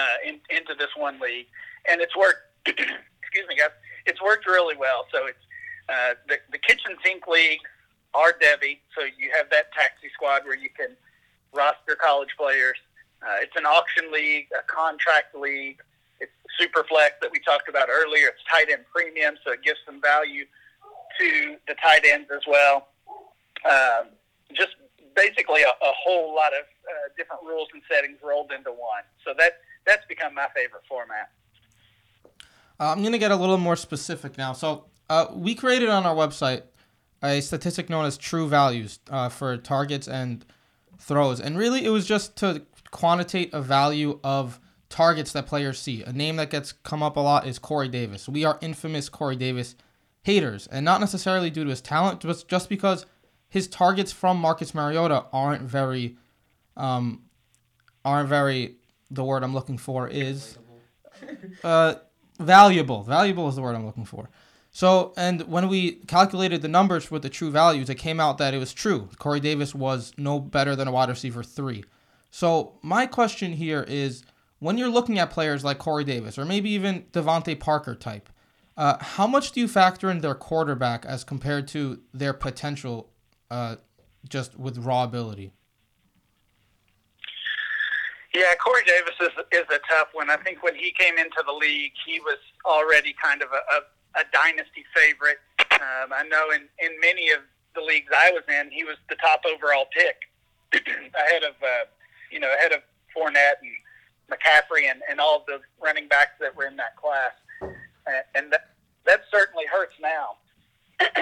[0.00, 1.46] uh, in, into this one league,
[1.84, 2.48] and it's worked.
[2.66, 3.76] excuse me, guys.
[4.06, 5.04] It's worked really well.
[5.12, 5.44] So it's
[5.92, 7.60] uh, the the Kitchen Sink League
[8.14, 10.96] are Devy, so you have that taxi squad where you can
[11.52, 12.76] roster college players.
[13.22, 15.78] Uh, it's an auction league, a contract league.
[16.20, 18.28] It's super flex that we talked about earlier.
[18.28, 20.44] It's tight end premium, so it gives some value
[21.18, 22.88] to the tight ends as well.
[23.68, 24.08] Um,
[24.52, 24.76] just
[25.16, 29.04] basically a, a whole lot of uh, different rules and settings rolled into one.
[29.24, 31.30] So that that's become my favorite format.
[32.78, 34.52] Uh, I'm gonna get a little more specific now.
[34.52, 36.62] So uh, we created on our website
[37.24, 40.44] a statistic known as true values uh, for targets and
[40.98, 46.02] throws, and really it was just to quantitate a value of targets that players see.
[46.04, 48.28] A name that gets come up a lot is Corey Davis.
[48.28, 49.74] We are infamous Corey Davis
[50.22, 53.06] haters, and not necessarily due to his talent, but just because
[53.48, 56.16] his targets from Marcus Mariota aren't very,
[56.76, 57.22] um,
[58.04, 58.76] aren't very.
[59.10, 60.58] The word I'm looking for is,
[61.62, 61.94] uh,
[62.40, 63.02] valuable.
[63.02, 64.28] Valuable is the word I'm looking for.
[64.76, 68.54] So, and when we calculated the numbers with the true values, it came out that
[68.54, 69.08] it was true.
[69.20, 71.84] Corey Davis was no better than a wide receiver three.
[72.32, 74.24] So, my question here is
[74.58, 78.28] when you're looking at players like Corey Davis or maybe even DeVante Parker type,
[78.76, 83.12] uh, how much do you factor in their quarterback as compared to their potential
[83.52, 83.76] uh,
[84.28, 85.52] just with raw ability?
[88.34, 90.30] Yeah, Corey Davis is is a tough one.
[90.30, 93.80] I think when he came into the league, he was already kind of a, a,
[94.16, 95.38] a dynasty favorite.
[95.72, 97.40] Um, I know in, in many of
[97.74, 100.30] the leagues I was in, he was the top overall pick,
[101.14, 101.86] ahead of uh,
[102.30, 102.80] you know ahead of
[103.14, 103.74] Fournette and
[104.30, 108.70] McCaffrey and, and all the running backs that were in that class, and, and that
[109.06, 110.36] that certainly hurts now.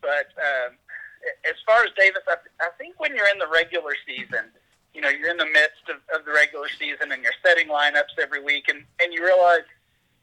[0.00, 0.76] but um,
[1.44, 4.52] as far as Davis, I, I think when you're in the regular season
[4.94, 8.18] you know, you're in the midst of, of the regular season and you're setting lineups
[8.20, 9.62] every week, and, and you realize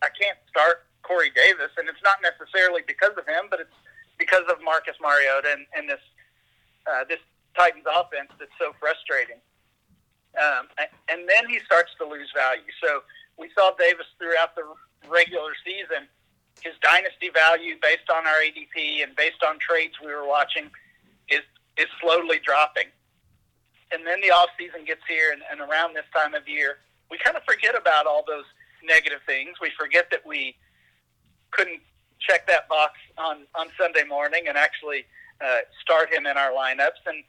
[0.02, 3.78] I can't start Corey Davis, and it's not necessarily because of him, but it's
[4.18, 6.04] because of Marcus Mariota and, and this
[6.88, 7.20] uh, this
[7.58, 9.42] Titans offense that's so frustrating.
[10.38, 10.70] Um,
[11.10, 12.70] and then he starts to lose value.
[12.84, 13.02] So
[13.38, 14.64] we saw Davis throughout the
[15.10, 16.06] regular season.
[16.62, 20.70] His dynasty value, based on our ADP and based on trades we were watching,
[21.30, 21.44] is
[21.78, 22.90] is slowly dropping
[23.92, 26.80] and then the off season gets here, and, and around this time of year,
[27.10, 28.44] we kind of forget about all those
[28.84, 29.58] negative things.
[29.62, 30.56] We forget that we
[31.52, 31.82] couldn't
[32.20, 35.06] check that box on on Sunday morning and actually
[35.42, 37.02] uh, start him in our lineups.
[37.06, 37.24] And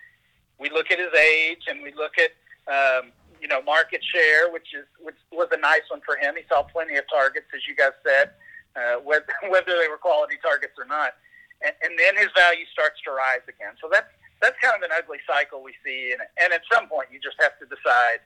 [0.59, 2.33] we look at his age, and we look at
[2.67, 6.35] um, you know market share, which is which was a nice one for him.
[6.37, 8.31] He saw plenty of targets, as you guys said,
[8.77, 11.15] uh, whether whether they were quality targets or not.
[11.59, 13.75] And, and then his value starts to rise again.
[13.83, 14.11] So that's
[14.41, 16.15] that's kind of an ugly cycle we see.
[16.15, 18.23] And, and at some point, you just have to decide: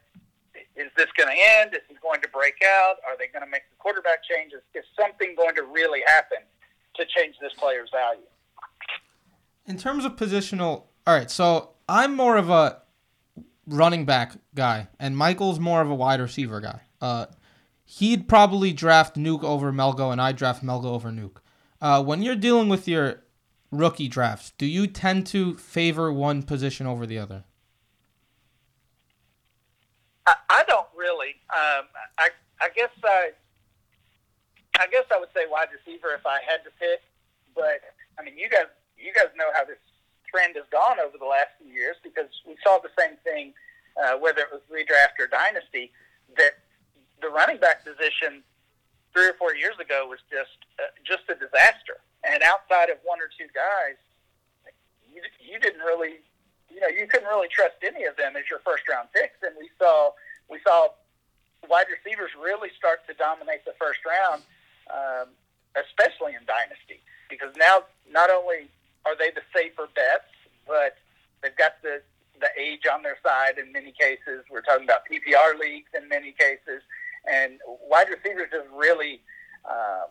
[0.77, 1.75] is this going to end?
[1.75, 2.97] Is he going to break out?
[3.07, 4.61] Are they going to make the quarterback changes?
[4.75, 6.39] Is something going to really happen
[6.97, 8.23] to change this player's value?
[9.67, 11.31] In terms of positional, all right.
[11.31, 12.83] So I'm more of a
[13.67, 16.81] running back guy, and Michael's more of a wide receiver guy.
[17.01, 17.27] Uh,
[17.85, 21.39] he'd probably draft Nuke over Melgo, and I draft Melgo over Nuke.
[21.81, 23.23] Uh, when you're dealing with your
[23.71, 27.45] rookie drafts, do you tend to favor one position over the other?
[30.27, 31.37] I, I don't really.
[31.51, 33.33] Um, I I guess I
[34.79, 37.03] I guess I would say wide receiver if I had to pick,
[37.55, 37.83] but
[38.19, 39.81] I mean you guys you guys know how this
[40.29, 43.53] trend has gone over the last few years because we saw the same thing
[44.01, 45.93] uh, whether it was redraft or dynasty
[46.37, 46.57] that
[47.21, 48.41] the running back position
[49.13, 53.19] three or four years ago was just uh, just a disaster and outside of one
[53.19, 53.99] or two guys,
[55.11, 56.23] you, you didn't really,
[56.73, 59.37] you know, you couldn't really trust any of them as your first round picks.
[59.43, 60.13] And we saw
[60.49, 60.89] we saw
[61.69, 64.43] wide receivers really start to dominate the first round,
[64.91, 65.29] um,
[65.77, 68.69] especially in dynasty, because now not only
[69.05, 70.33] are they the safer bets,
[70.67, 70.97] but
[71.43, 72.03] they've got the
[72.41, 74.43] the age on their side in many cases.
[74.51, 76.83] We're talking about PPR leagues in many cases,
[77.31, 79.21] and wide receivers have really
[79.69, 80.11] um,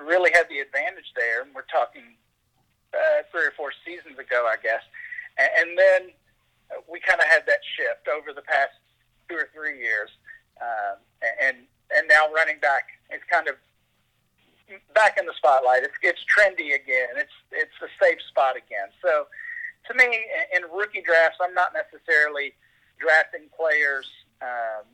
[0.00, 1.42] really had the advantage there.
[1.42, 2.16] And we're talking
[2.92, 4.82] uh, three or four seasons ago, I guess.
[5.38, 6.14] And, then
[6.88, 8.78] we kind of had that shift over the past
[9.28, 10.10] two or three years,
[10.60, 10.98] um,
[11.42, 11.56] and
[11.94, 13.56] and now running back is kind of
[14.94, 15.82] back in the spotlight.
[15.82, 17.16] It's it's trendy again.
[17.16, 18.88] It's it's a safe spot again.
[19.02, 19.26] So
[19.88, 20.06] to me,
[20.56, 22.54] in rookie drafts, I'm not necessarily
[22.98, 24.06] drafting players
[24.40, 24.86] um,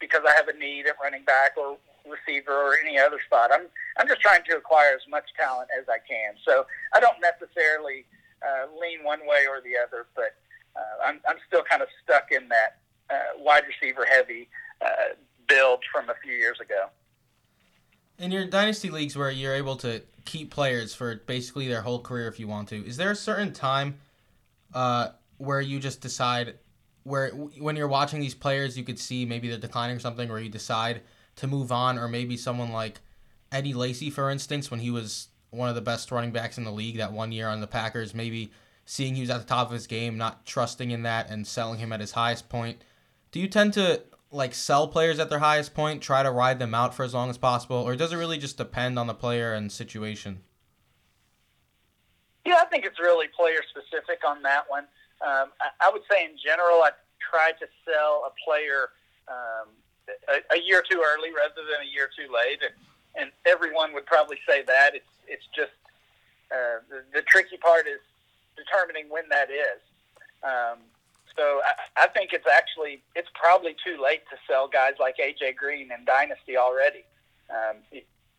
[0.00, 3.50] because I have a need at running back or receiver or any other spot.
[3.52, 3.66] I'm
[3.98, 6.34] I'm just trying to acquire as much talent as I can.
[6.44, 8.04] So I don't necessarily
[8.42, 10.34] uh, lean one way or the other, but
[10.76, 12.78] uh, I'm I'm still kind of stuck in that
[13.10, 14.48] uh, wide receiver heavy
[14.80, 15.14] uh,
[15.48, 16.86] build from a few years ago.
[18.18, 22.28] In your dynasty leagues where you're able to keep players for basically their whole career
[22.28, 23.98] if you want to, is there a certain time
[24.74, 25.08] uh,
[25.38, 26.54] where you just decide
[27.04, 30.40] where when you're watching these players you could see maybe they're declining or something where
[30.40, 31.02] you decide
[31.36, 33.00] to move on or maybe someone like
[33.52, 36.72] Eddie Lacy for instance when he was one of the best running backs in the
[36.72, 38.50] league that one year on the Packers maybe
[38.84, 41.78] seeing he was at the top of his game not trusting in that and selling
[41.78, 42.82] him at his highest point
[43.32, 46.74] do you tend to like sell players at their highest point, try to ride them
[46.74, 49.54] out for as long as possible, or does it really just depend on the player
[49.54, 50.40] and situation?
[52.44, 54.84] Yeah, I think it's really player specific on that one.
[55.20, 58.90] Um, I, I would say in general, I try to sell a player
[59.28, 59.68] um,
[60.28, 62.74] a, a year too early rather than a year too late, and,
[63.16, 64.94] and everyone would probably say that.
[64.94, 65.72] It's it's just
[66.52, 68.00] uh, the, the tricky part is
[68.56, 69.80] determining when that is.
[70.42, 70.78] Um,
[71.36, 75.56] so I, I think it's actually it's probably too late to sell guys like AJ
[75.56, 77.04] Green and Dynasty already.
[77.50, 77.76] Um,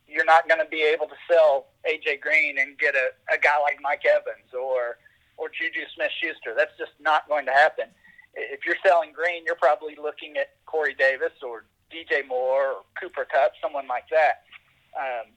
[0.08, 3.60] you're not going to be able to sell AJ Green and get a, a guy
[3.62, 4.98] like Mike Evans or
[5.38, 6.56] or Juju Smith-Schuster.
[6.58, 7.86] That's just not going to happen.
[8.34, 13.26] If you're selling Green, you're probably looking at Corey Davis or DJ Moore or Cooper
[13.26, 14.47] Kupp, someone like that.
[14.96, 15.32] Um,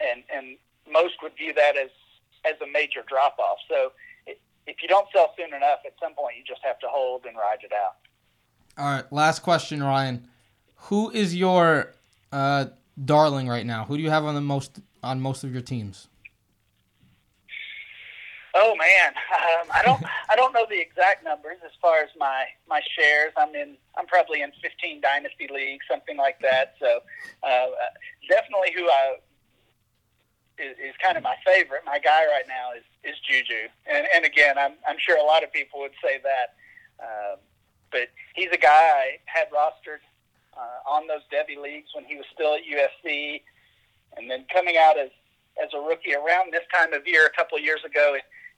[0.00, 0.56] and and
[0.90, 1.90] most would view that as
[2.44, 3.58] as a major drop off.
[3.68, 3.92] So
[4.66, 7.36] if you don't sell soon enough, at some point you just have to hold and
[7.36, 7.96] ride it out.
[8.76, 10.26] All right, last question, Ryan.
[10.88, 11.92] Who is your
[12.32, 12.66] uh,
[13.02, 13.84] darling right now?
[13.84, 16.08] Who do you have on the most on most of your teams?
[18.56, 22.44] Oh man, um, I don't I don't know the exact numbers as far as my
[22.68, 23.32] my shares.
[23.36, 26.74] I'm in I'm probably in 15 dynasty leagues, something like that.
[26.80, 27.00] So
[27.42, 27.66] uh,
[28.28, 29.16] definitely who I
[30.58, 31.82] is, is kind of my favorite.
[31.84, 35.42] My guy right now is is Juju, and and again, I'm I'm sure a lot
[35.42, 36.54] of people would say that,
[37.02, 37.38] um,
[37.90, 40.02] but he's a guy I had rostered
[40.56, 43.42] uh, on those Devy leagues when he was still at USC,
[44.16, 45.10] and then coming out as
[45.62, 48.16] as a rookie around this time of year a couple of years ago.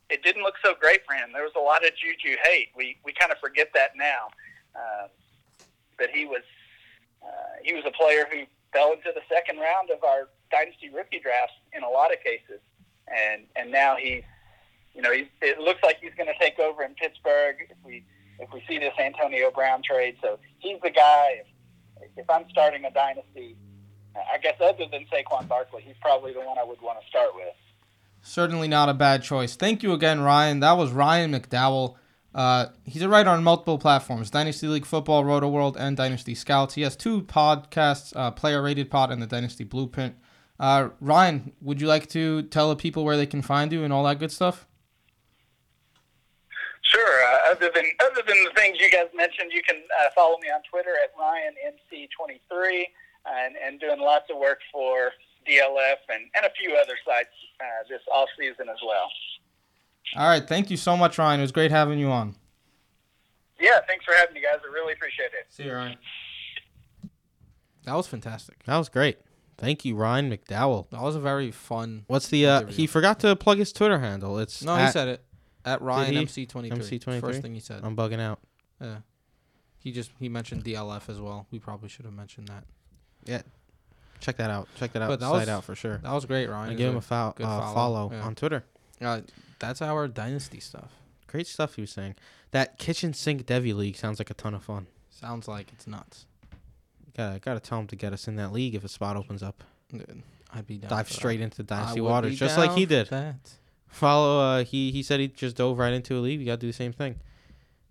[0.09, 1.31] It, didn't look so great for him.
[1.33, 2.69] There was a lot of Juju hate.
[2.77, 4.29] We we kind of forget that now.
[4.75, 5.09] Uh,
[5.99, 6.43] but he was
[7.23, 11.19] uh, he was a player who fell into the second round of our dynasty rookie
[11.19, 12.61] drafts in a lot of cases,
[13.09, 14.23] and and now he's,
[14.95, 18.05] you know, he's, it looks like he's going to take over in Pittsburgh if we
[18.39, 20.17] if we see this Antonio Brown trade.
[20.23, 21.43] So he's the guy.
[22.01, 23.57] If, if I'm starting a dynasty,
[24.15, 27.35] I guess other than Saquon Barkley, he's probably the one I would want to start
[27.35, 27.55] with.
[28.27, 29.55] Certainly not a bad choice.
[29.55, 30.59] Thank you again, Ryan.
[30.59, 31.95] That was Ryan McDowell.
[32.35, 36.75] Uh, he's a writer on multiple platforms Dynasty League Football, Roto World, and Dynasty Scouts.
[36.75, 40.17] He has two podcasts uh, Player Rated Pod and the Dynasty Blueprint.
[40.59, 43.93] Uh, Ryan, would you like to tell the people where they can find you and
[43.93, 44.67] all that good stuff?
[46.83, 47.25] Sure.
[47.25, 50.49] Uh, other than other than the things you guys mentioned, you can uh, follow me
[50.49, 52.83] on Twitter at RyanMC23
[53.25, 55.13] and, and doing lots of work for
[55.49, 57.29] DLF and, and a few other sites
[57.61, 59.09] uh, this off season as well.
[60.17, 60.47] All right.
[60.47, 61.41] Thank you so much, Ryan.
[61.41, 62.37] It was great having you on.
[63.61, 64.61] Yeah, thanks for having me, guys.
[64.69, 65.47] I really appreciate it.
[65.49, 65.97] See you, Ryan.
[67.85, 68.63] That was fantastic.
[68.65, 69.19] That was great.
[69.59, 70.91] Thank you, Ryan McDowell.
[70.91, 72.05] That was a very fun.
[72.09, 72.47] What's the?
[72.47, 72.77] Uh, Interview.
[72.77, 74.39] he forgot to plug his Twitter handle.
[74.39, 75.25] It's No, he said it
[75.65, 76.19] at Ryan he?
[76.19, 76.99] MC twenty three.
[76.99, 77.21] MC23?
[77.21, 77.81] First thing he said.
[77.83, 78.41] I'm bugging out.
[78.81, 78.99] yeah.
[79.79, 81.47] He just he mentioned DLF as well.
[81.51, 82.65] We probably should have mentioned that.
[83.25, 83.43] Yeah,
[84.21, 84.69] check that out.
[84.77, 85.09] Check that out.
[85.09, 85.99] But that was- out for sure.
[85.99, 86.71] That was great, Ryan.
[86.71, 88.23] And give him a fo- uh, follow, follow, yeah.
[88.23, 88.65] on Twitter.
[89.01, 89.21] Uh,
[89.59, 90.93] that's our dynasty stuff.
[91.27, 92.15] Great stuff he was saying.
[92.53, 94.87] That kitchen sink Devy league sounds like a ton of fun.
[95.11, 96.27] Sounds like it's nuts.
[97.17, 99.65] Gotta gotta tell him to get us in that league if a spot opens up.
[99.91, 100.91] Dude, I'd be down.
[100.91, 101.17] Dive for that.
[101.19, 103.09] straight into dynasty waters, just like he did.
[103.09, 103.37] That.
[103.89, 104.41] Follow.
[104.41, 106.41] Uh, he he said he just dove right into a league.
[106.41, 107.17] You gotta do the same thing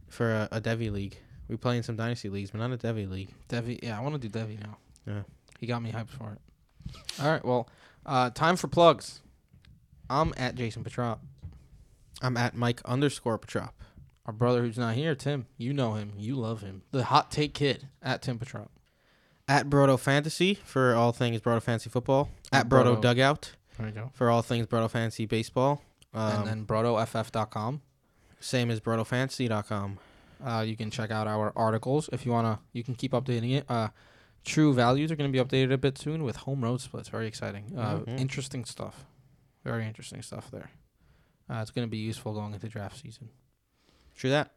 [0.07, 1.17] for a, a Devy league.
[1.47, 3.29] We play in some dynasty leagues, but not a Devy league.
[3.49, 4.77] Devy, yeah, I want to do Devy now.
[5.07, 5.21] Yeah.
[5.65, 6.95] He got me hyped for it.
[7.19, 7.67] All right, well,
[8.05, 9.21] uh, time for plugs.
[10.11, 11.19] I'm at Jason Petrop.
[12.21, 13.73] I'm at Mike underscore Petrop.
[14.27, 15.47] Our brother who's not here, Tim.
[15.57, 16.13] You know him.
[16.19, 16.83] You love him.
[16.91, 18.69] The hot take kid at Tim Petrop.
[19.47, 22.29] At Brodo Fantasy for all things Brodo Fantasy football.
[22.53, 23.01] At Brodo Brodo.
[23.01, 24.11] Dugout There you go.
[24.13, 25.81] for all things Brodo Fantasy baseball.
[26.13, 27.81] Um, and then brotoff.com.
[28.39, 29.97] same as BrodoFantasy.com.
[30.45, 32.59] Uh, you can check out our articles if you wanna.
[32.71, 33.65] You can keep updating it.
[33.67, 33.87] Uh,
[34.45, 37.09] true values are going to be updated a bit soon with home road splits.
[37.09, 37.73] Very exciting.
[37.77, 38.19] Uh, Mhm.
[38.19, 39.05] Interesting stuff.
[39.63, 40.69] Very interesting stuff there.
[41.49, 43.29] Uh, it's going to be useful going into draft season.
[44.15, 44.53] True that.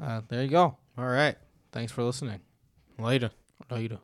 [0.00, 0.76] Uh, there you go.
[0.98, 1.36] All right.
[1.72, 2.40] Thanks for listening.
[2.98, 3.30] Later.
[3.70, 3.98] Later.